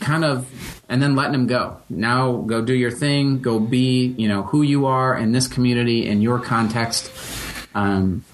[0.00, 0.46] kind of
[0.94, 1.76] and then letting them go.
[1.90, 3.40] Now go do your thing.
[3.40, 7.10] Go be, you know, who you are in this community in your context.
[7.74, 8.24] Um,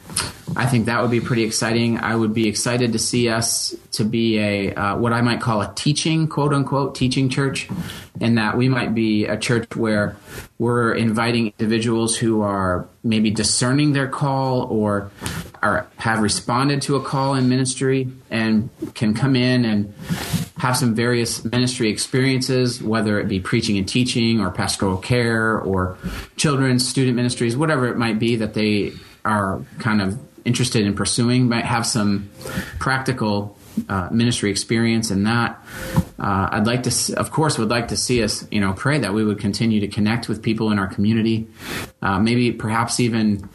[0.54, 1.96] I think that would be pretty exciting.
[2.00, 5.62] I would be excited to see us to be a uh, what I might call
[5.62, 7.66] a teaching, quote unquote, teaching church,
[8.20, 10.16] and that we might be a church where
[10.58, 15.10] we're inviting individuals who are maybe discerning their call or
[15.62, 19.94] are have responded to a call in ministry and can come in and
[20.60, 25.96] have some various ministry experiences, whether it be preaching and teaching or pastoral care or
[26.36, 28.92] children's student ministries, whatever it might be that they
[29.24, 32.28] are kind of interested in pursuing, might have some
[32.78, 33.56] practical
[33.88, 35.58] uh, ministry experience in that.
[36.18, 39.14] Uh, I'd like to, of course, would like to see us, you know, pray that
[39.14, 41.48] we would continue to connect with people in our community.
[42.02, 43.48] Uh, maybe, perhaps, even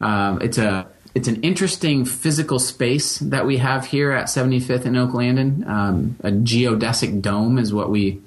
[0.00, 4.96] uh, it's a it's an interesting physical space that we have here at 75th and
[4.96, 5.66] Oaklandon.
[5.66, 8.22] Um, a geodesic dome is what we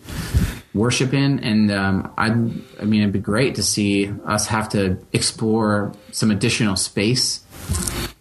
[0.74, 4.98] worship in, and um, I, I mean, it'd be great to see us have to
[5.13, 7.41] explore some additional space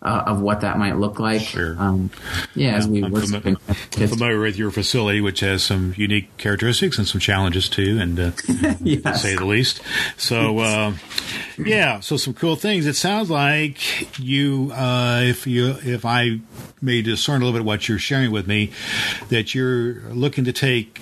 [0.05, 1.41] uh, of what that might look like.
[1.41, 1.77] Sure.
[1.79, 2.11] Um,
[2.55, 6.99] yeah, as we I'm fami- I'm familiar with your facility, which has some unique characteristics
[6.99, 9.81] and some challenges too, and uh, to say the least.
[10.17, 10.95] So, uh,
[11.59, 12.87] yeah, so some cool things.
[12.87, 16.41] It sounds like you, uh, if you, if I
[16.83, 18.73] may discern a little bit what you're sharing with me,
[19.31, 21.01] that you're looking to take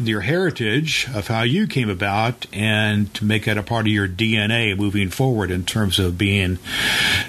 [0.00, 4.08] your heritage of how you came about and to make that a part of your
[4.08, 6.58] DNA moving forward in terms of being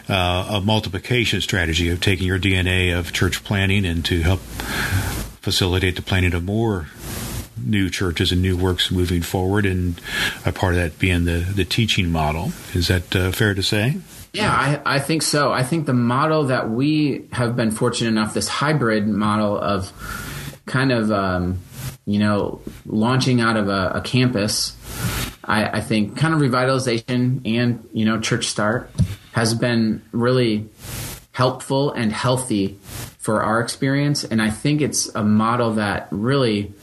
[0.09, 4.39] uh, a multiplication strategy of taking your DNA of church planting and to help
[5.41, 6.87] facilitate the planting of more
[7.57, 9.99] new churches and new works moving forward, and
[10.45, 12.51] a part of that being the, the teaching model.
[12.73, 13.97] Is that uh, fair to say?
[14.33, 15.51] Yeah, I, I think so.
[15.51, 19.91] I think the model that we have been fortunate enough, this hybrid model of
[20.65, 21.59] kind of, um,
[22.05, 24.75] you know, launching out of a, a campus,
[25.43, 28.91] I, I think kind of revitalization and, you know, church start
[29.31, 30.69] has been really
[31.31, 32.79] helpful and healthy
[33.19, 34.23] for our experience.
[34.23, 36.73] And I think it's a model that really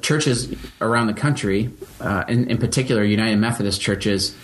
[0.00, 1.70] churches around the country,
[2.00, 4.34] uh, in, in particular United Methodist churches,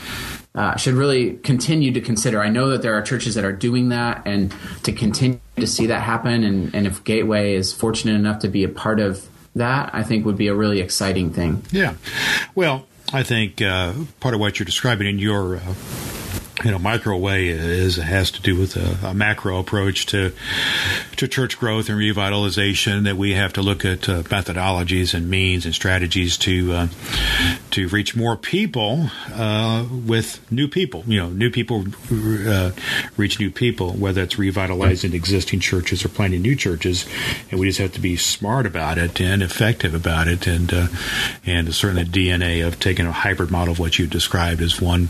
[0.54, 2.42] uh, should really continue to consider.
[2.42, 4.52] I know that there are churches that are doing that, and
[4.82, 8.64] to continue to see that happen, and, and if Gateway is fortunate enough to be
[8.64, 11.62] a part of that, I think would be a really exciting thing.
[11.70, 11.94] Yeah.
[12.54, 15.74] Well, I think uh, part of what you're describing in your uh,
[16.64, 20.32] you know, micro way is has to do with a, a, macro approach to
[21.16, 23.04] to church growth and revitalization.
[23.04, 26.88] That we have to look at uh, methodologies and means and strategies to uh,
[27.70, 31.02] to reach more people uh, with new people.
[31.06, 32.72] You know, new people uh,
[33.16, 37.06] reach new people, whether it's revitalizing existing churches or planting new churches.
[37.50, 40.46] And we just have to be smart about it and effective about it.
[40.46, 40.88] And uh,
[41.46, 45.08] and certainly DNA of taking a hybrid model of what you described as one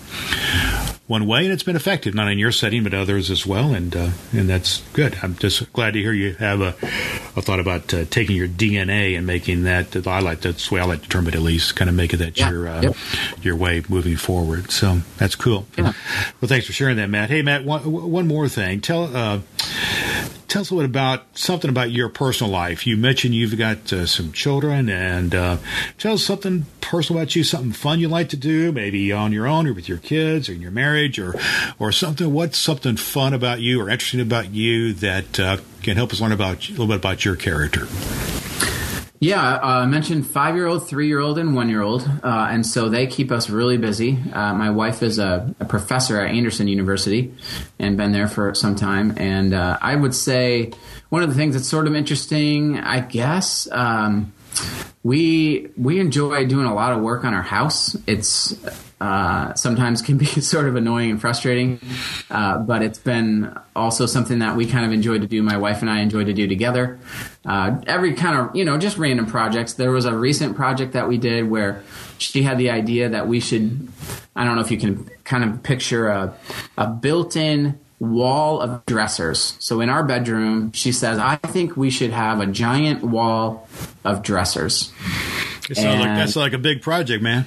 [1.11, 3.97] one way, and it's been effective, not in your setting, but others as well, and
[3.97, 5.19] uh, and that's good.
[5.23, 9.19] I'm just glad to hear you have a, a thought about uh, taking your DNA
[9.19, 10.07] and making that.
[10.07, 12.15] I like that's the way I like to term it, at least, kind of make
[12.15, 12.51] it that yeah.
[12.51, 12.97] your uh, yep.
[13.43, 14.71] your way moving forward.
[14.71, 15.67] So that's cool.
[15.77, 15.95] Yeah.
[16.41, 17.29] Well, thanks for sharing that, Matt.
[17.29, 18.81] Hey, Matt, one, one more thing.
[18.81, 19.41] Tell uh,
[20.51, 22.87] tell us a little bit about something about your personal life.
[22.87, 25.57] You mentioned you've got uh, some children, and uh,
[25.97, 29.47] tell us something personal about you, something fun you like to do, maybe on your
[29.47, 31.35] own or with your kids or in your marriage, or
[31.79, 32.33] or something.
[32.33, 36.33] What's something fun about you or interesting about you that uh, can help us learn
[36.33, 37.87] about a little bit about your character?
[39.23, 42.09] Yeah, uh, I mentioned five year old, three year old, and one year old.
[42.23, 44.19] Uh, and so they keep us really busy.
[44.33, 47.35] Uh, my wife is a, a, professor at Anderson University
[47.79, 49.13] and been there for some time.
[49.19, 50.73] And uh, I would say
[51.11, 54.33] one of the things that's sort of interesting, I guess, um,
[55.03, 57.95] we we enjoy doing a lot of work on our house.
[58.07, 58.55] It's
[59.01, 61.81] uh, sometimes can be sort of annoying and frustrating,
[62.31, 65.43] uh, but it's been also something that we kind of enjoy to do.
[65.43, 66.99] My wife and I enjoy to do together.
[67.45, 69.75] Uh, every kind of you know just random projects.
[69.75, 71.83] There was a recent project that we did where
[72.19, 73.89] she had the idea that we should.
[74.37, 76.37] I don't know if you can kind of picture a
[76.77, 79.57] a built-in wall of dressers.
[79.61, 83.69] So in our bedroom, she says, I think we should have a giant wall
[84.05, 84.91] of dressers.
[85.71, 87.47] It sounds like that's like a big project, man.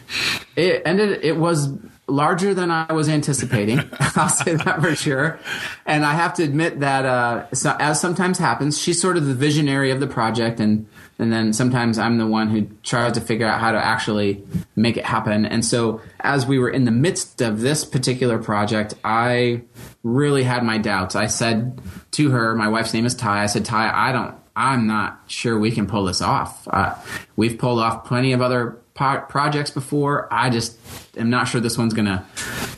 [0.55, 1.24] It ended.
[1.24, 1.69] It was
[2.07, 3.80] larger than I was anticipating.
[4.15, 5.39] I'll say that for sure.
[5.86, 9.34] And I have to admit that, uh, so, as sometimes happens, she's sort of the
[9.34, 10.88] visionary of the project, and
[11.19, 14.43] and then sometimes I'm the one who tries to figure out how to actually
[14.76, 15.45] make it happen.
[15.45, 19.61] And so, as we were in the midst of this particular project, I
[20.01, 21.15] really had my doubts.
[21.15, 23.43] I said to her, my wife's name is Ty.
[23.43, 24.36] I said, Ty, I don't.
[24.55, 26.67] I'm not sure we can pull this off.
[26.67, 26.95] Uh,
[27.35, 30.27] we've pulled off plenty of other projects before.
[30.31, 30.77] I just
[31.17, 32.25] am not sure this one's gonna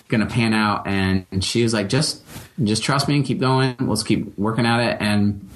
[0.07, 0.87] gonna pan out.
[0.87, 2.23] And, and she was like, just
[2.63, 3.75] just trust me and keep going.
[3.79, 4.97] Let's keep working at it.
[5.01, 5.49] And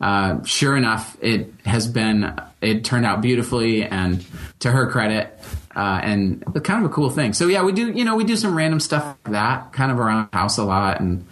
[0.00, 3.84] uh, sure enough, it has been it turned out beautifully.
[3.84, 4.24] And
[4.60, 5.38] to her credit,
[5.74, 7.34] uh, and kind of a cool thing.
[7.34, 10.00] So yeah, we do you know we do some random stuff like that kind of
[10.00, 11.26] around the house a lot, and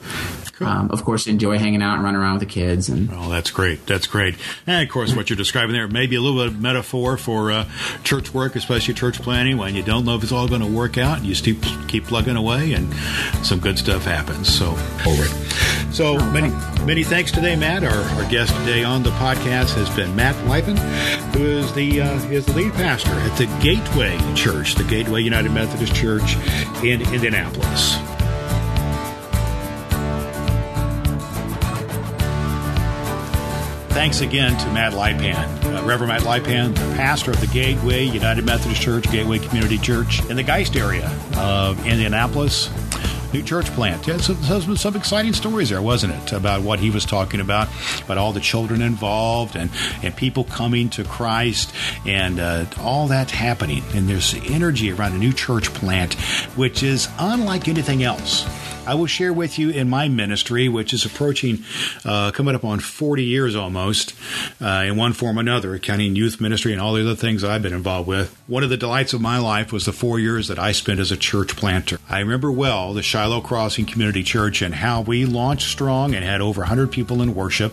[0.59, 0.69] Cool.
[0.69, 2.89] Um, of course, enjoy hanging out and running around with the kids.
[2.89, 3.87] And oh, that's great.
[3.87, 4.37] That's great.
[4.67, 7.51] And of course, what you're describing there may be a little bit of metaphor for
[7.51, 7.69] uh,
[8.05, 10.97] church work, especially church planting, when you don't know if it's all going to work
[10.97, 11.19] out.
[11.19, 12.93] and You keep, keep plugging away, and
[13.45, 14.53] some good stuff happens.
[14.53, 14.71] So,
[15.07, 15.25] over
[15.93, 16.51] So many
[16.85, 17.83] many thanks today, Matt.
[17.83, 20.79] Our, our guest today on the podcast has been Matt Lipan,
[21.35, 25.51] who is the uh, is the lead pastor at the Gateway Church, the Gateway United
[25.53, 26.37] Methodist Church
[26.85, 27.97] in Indianapolis.
[33.95, 38.45] Thanks again to Matt Lipan, uh, Reverend Matt Lipan, the pastor of the Gateway United
[38.45, 42.71] Methodist Church, Gateway Community Church in the Geist area of Indianapolis.
[43.33, 44.05] New church plant.
[44.07, 46.33] Yeah, so, so some exciting stories there, wasn't it?
[46.33, 47.69] About what he was talking about,
[48.05, 49.71] about all the children involved and,
[50.03, 51.73] and people coming to Christ
[52.05, 53.85] and uh, all that happening.
[53.95, 56.15] And there's energy around a new church plant,
[56.57, 58.45] which is unlike anything else.
[58.87, 61.65] I will share with you in my ministry, which is approaching,
[62.05, 64.15] uh, coming up on 40 years almost,
[64.61, 67.63] uh, in one form or another, counting youth ministry and all the other things I've
[67.63, 68.37] been involved with.
[68.47, 71.11] One of the delights of my life was the four years that I spent as
[71.11, 71.99] a church planter.
[72.11, 76.43] I remember well the Shiloh Crossing Community Church and how we launched strong and had
[76.43, 77.73] over 100 people in worship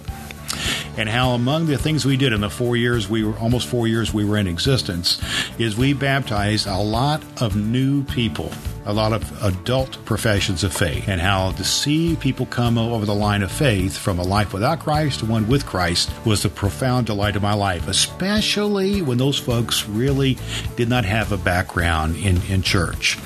[0.98, 3.88] and how among the things we did in the four years we were almost four
[3.88, 5.22] years we were in existence
[5.58, 8.52] is we baptized a lot of new people
[8.86, 13.14] a lot of adult professions of faith and how to see people come over the
[13.14, 17.06] line of faith from a life without Christ to one with Christ was the profound
[17.06, 20.38] delight of my life, especially when those folks really
[20.76, 23.18] did not have a background in, in church.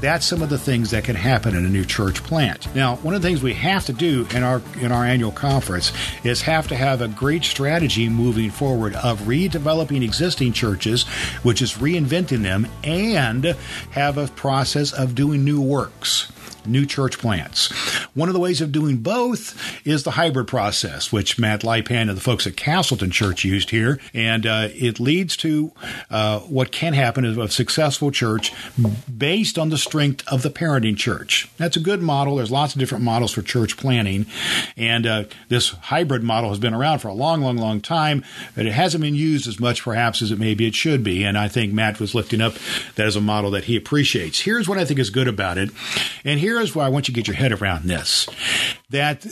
[0.00, 2.72] That's some of the things that can happen in a new church plant.
[2.74, 5.92] Now, one of the things we have to do in our in our annual conference
[6.24, 11.02] is have to have a great strategy moving forward of redeveloping existing churches,
[11.42, 13.44] which is reinventing them, and
[13.90, 16.32] have a process of doing new works
[16.66, 17.70] new church plants.
[18.14, 22.16] One of the ways of doing both is the hybrid process, which Matt Lipan and
[22.16, 24.00] the folks at Castleton Church used here.
[24.14, 25.72] And uh, it leads to
[26.10, 28.52] uh, what can happen of a successful church
[29.06, 31.48] based on the strength of the parenting church.
[31.56, 32.36] That's a good model.
[32.36, 34.26] There's lots of different models for church planting.
[34.76, 38.66] And uh, this hybrid model has been around for a long, long, long time, but
[38.66, 41.24] it hasn't been used as much perhaps as it maybe it should be.
[41.24, 42.54] And I think Matt was lifting up
[42.96, 44.40] that as a model that he appreciates.
[44.40, 45.70] Here's what I think is good about it.
[46.24, 48.28] And here here's why I want you to get your head around this
[48.90, 49.24] that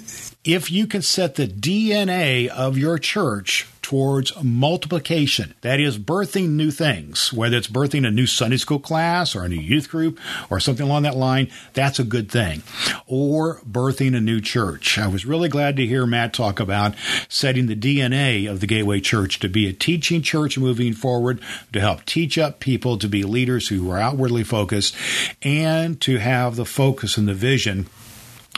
[0.45, 5.55] if you can set the DNA of your church towards multiplication.
[5.63, 9.49] That is birthing new things, whether it's birthing a new Sunday school class or a
[9.49, 10.21] new youth group
[10.51, 12.63] or something along that line, that's a good thing.
[13.07, 14.99] Or birthing a new church.
[14.99, 16.97] I was really glad to hear Matt talk about
[17.31, 21.41] setting the DNA of the Gateway Church to be a teaching church moving forward,
[21.73, 24.95] to help teach up people to be leaders who are outwardly focused,
[25.41, 27.87] and to have the focus and the vision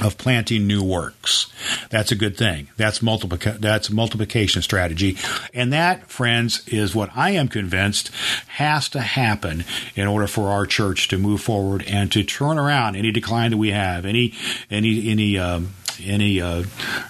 [0.03, 1.53] of planting new works.
[1.91, 2.69] That's a good thing.
[2.77, 5.17] That's multiplica- that's multiplication strategy.
[5.53, 8.11] And that, friends, is what I am convinced
[8.49, 12.97] has to happen in order for our church to move forward and to turn around
[12.97, 14.35] any decline that we have, any
[14.71, 16.65] any any um, any uh,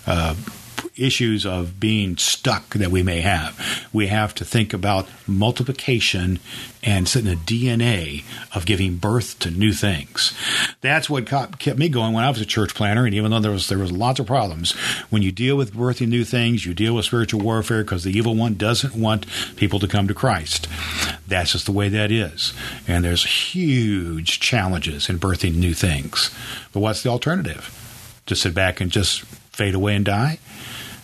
[0.06, 0.34] uh,
[0.96, 3.88] issues of being stuck that we may have.
[3.92, 6.38] We have to think about multiplication
[6.82, 8.24] and setting a DNA
[8.54, 10.36] of giving birth to new things.
[10.80, 13.04] That's what kept me going when I was a church planter.
[13.04, 14.72] And even though there was there was lots of problems,
[15.10, 18.34] when you deal with birthing new things, you deal with spiritual warfare because the evil
[18.34, 19.26] one doesn't want
[19.56, 20.68] people to come to Christ.
[21.28, 22.52] That's just the way that is.
[22.88, 26.30] And there's huge challenges in birthing new things.
[26.72, 27.76] But what's the alternative?
[28.26, 29.20] To sit back and just
[29.52, 30.38] fade away and die?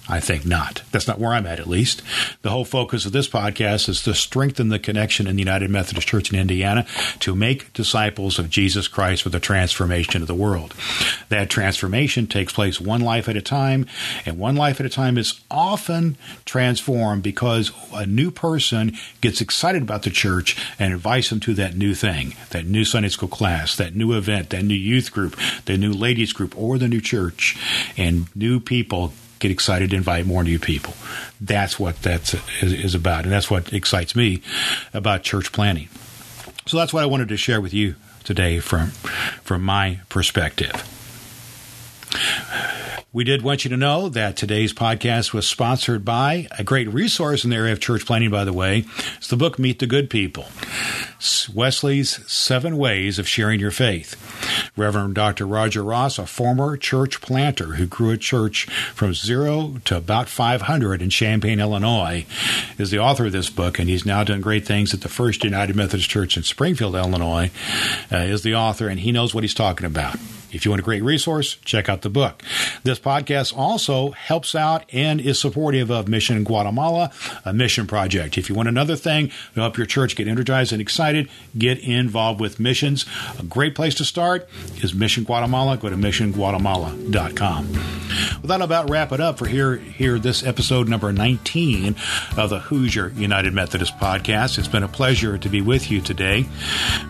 [0.08, 0.82] I think not.
[0.92, 2.00] That's not where I'm at, at least.
[2.42, 6.06] The whole focus of this podcast is to strengthen the connection in the United Methodist
[6.06, 6.86] Church in Indiana
[7.20, 10.74] to make disciples of Jesus Christ for the transformation of the world.
[11.28, 13.86] That transformation takes place one life at a time,
[14.24, 19.82] and one life at a time is often transformed because a new person gets excited
[19.82, 23.74] about the church and invites them to that new thing, that new Sunday school class,
[23.76, 27.58] that new event, that new youth group, the new ladies group, or the new church,
[27.96, 30.94] and new people get excited invite more new people.
[31.40, 34.42] That's what that is, is about, and that's what excites me
[34.94, 35.88] about church planting.
[36.66, 38.90] So that's what I wanted to share with you today from
[39.42, 40.72] from my perspective.
[43.16, 47.44] We did want you to know that today's podcast was sponsored by a great resource
[47.44, 48.84] in the area of church planting, by the way.
[49.16, 50.44] It's the book Meet the Good People
[51.54, 54.70] Wesley's Seven Ways of Sharing Your Faith.
[54.76, 55.46] Reverend Dr.
[55.46, 61.00] Roger Ross, a former church planter who grew a church from zero to about 500
[61.00, 62.26] in Champaign, Illinois,
[62.76, 65.42] is the author of this book, and he's now doing great things at the First
[65.42, 67.50] United Methodist Church in Springfield, Illinois,
[68.12, 70.18] uh, is the author, and he knows what he's talking about.
[70.52, 72.42] If you want a great resource, check out the book.
[72.82, 77.10] This podcast also helps out and is supportive of Mission Guatemala,
[77.44, 78.38] a mission project.
[78.38, 82.40] If you want another thing to help your church get energized and excited, get involved
[82.40, 83.04] with missions.
[83.38, 84.48] A great place to start
[84.82, 85.76] is Mission Guatemala.
[85.76, 87.72] Go to missionguatemala.com.
[87.72, 91.96] Well, that'll about wrap it up for here, here this episode number 19
[92.36, 94.58] of the Hoosier United Methodist Podcast.
[94.58, 96.46] It's been a pleasure to be with you today.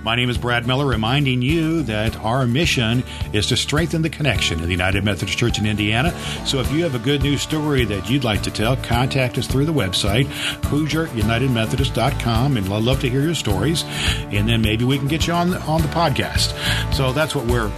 [0.03, 4.59] My name is Brad Miller, reminding you that our mission is to strengthen the connection
[4.61, 6.17] in the United Methodist Church in Indiana.
[6.45, 9.47] So if you have a good news story that you'd like to tell, contact us
[9.47, 10.27] through the website,
[10.63, 13.85] HoosierUnitedMethodist.com, and I'd love to hear your stories.
[14.31, 16.55] And then maybe we can get you on on the podcast.
[16.95, 17.71] So that's what we're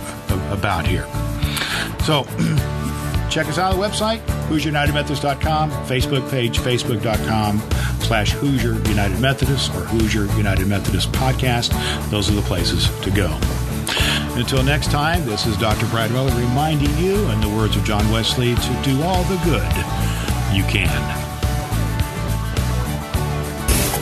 [0.52, 1.06] about here.
[2.04, 2.24] So
[3.30, 7.60] check us out on the website, HoosierUnitedMethodist.com, Facebook page, Facebook.com
[8.00, 11.70] slash Hoosier United Methodist or Hoosier United Methodist Podcast.
[12.10, 13.38] Those are the places to go.
[14.38, 15.86] Until next time, this is Dr.
[15.86, 19.66] Brad reminding you, in the words of John Wesley, to do all the good
[20.54, 21.27] you can.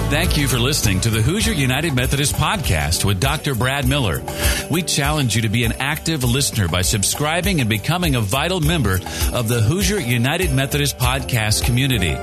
[0.09, 3.57] Thank you for listening to the Hoosier United Methodist Podcast with Dr.
[3.57, 4.23] Brad Miller.
[4.71, 9.01] We challenge you to be an active listener by subscribing and becoming a vital member
[9.33, 12.17] of the Hoosier United Methodist Podcast community.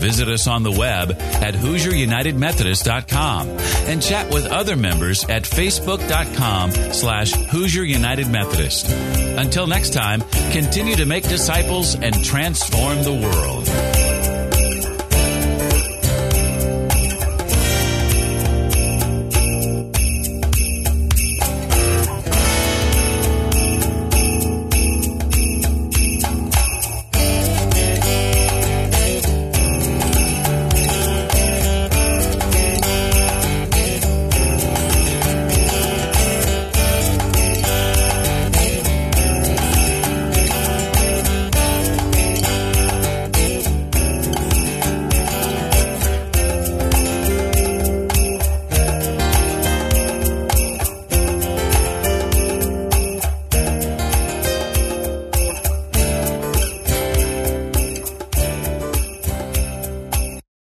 [0.00, 7.32] Visit us on the web at HoosierUnitedMethodist.com and chat with other members at Facebook.com slash
[7.50, 8.88] Hoosier United Methodist.
[8.88, 10.22] Until next time,
[10.52, 13.95] continue to make disciples and transform the world.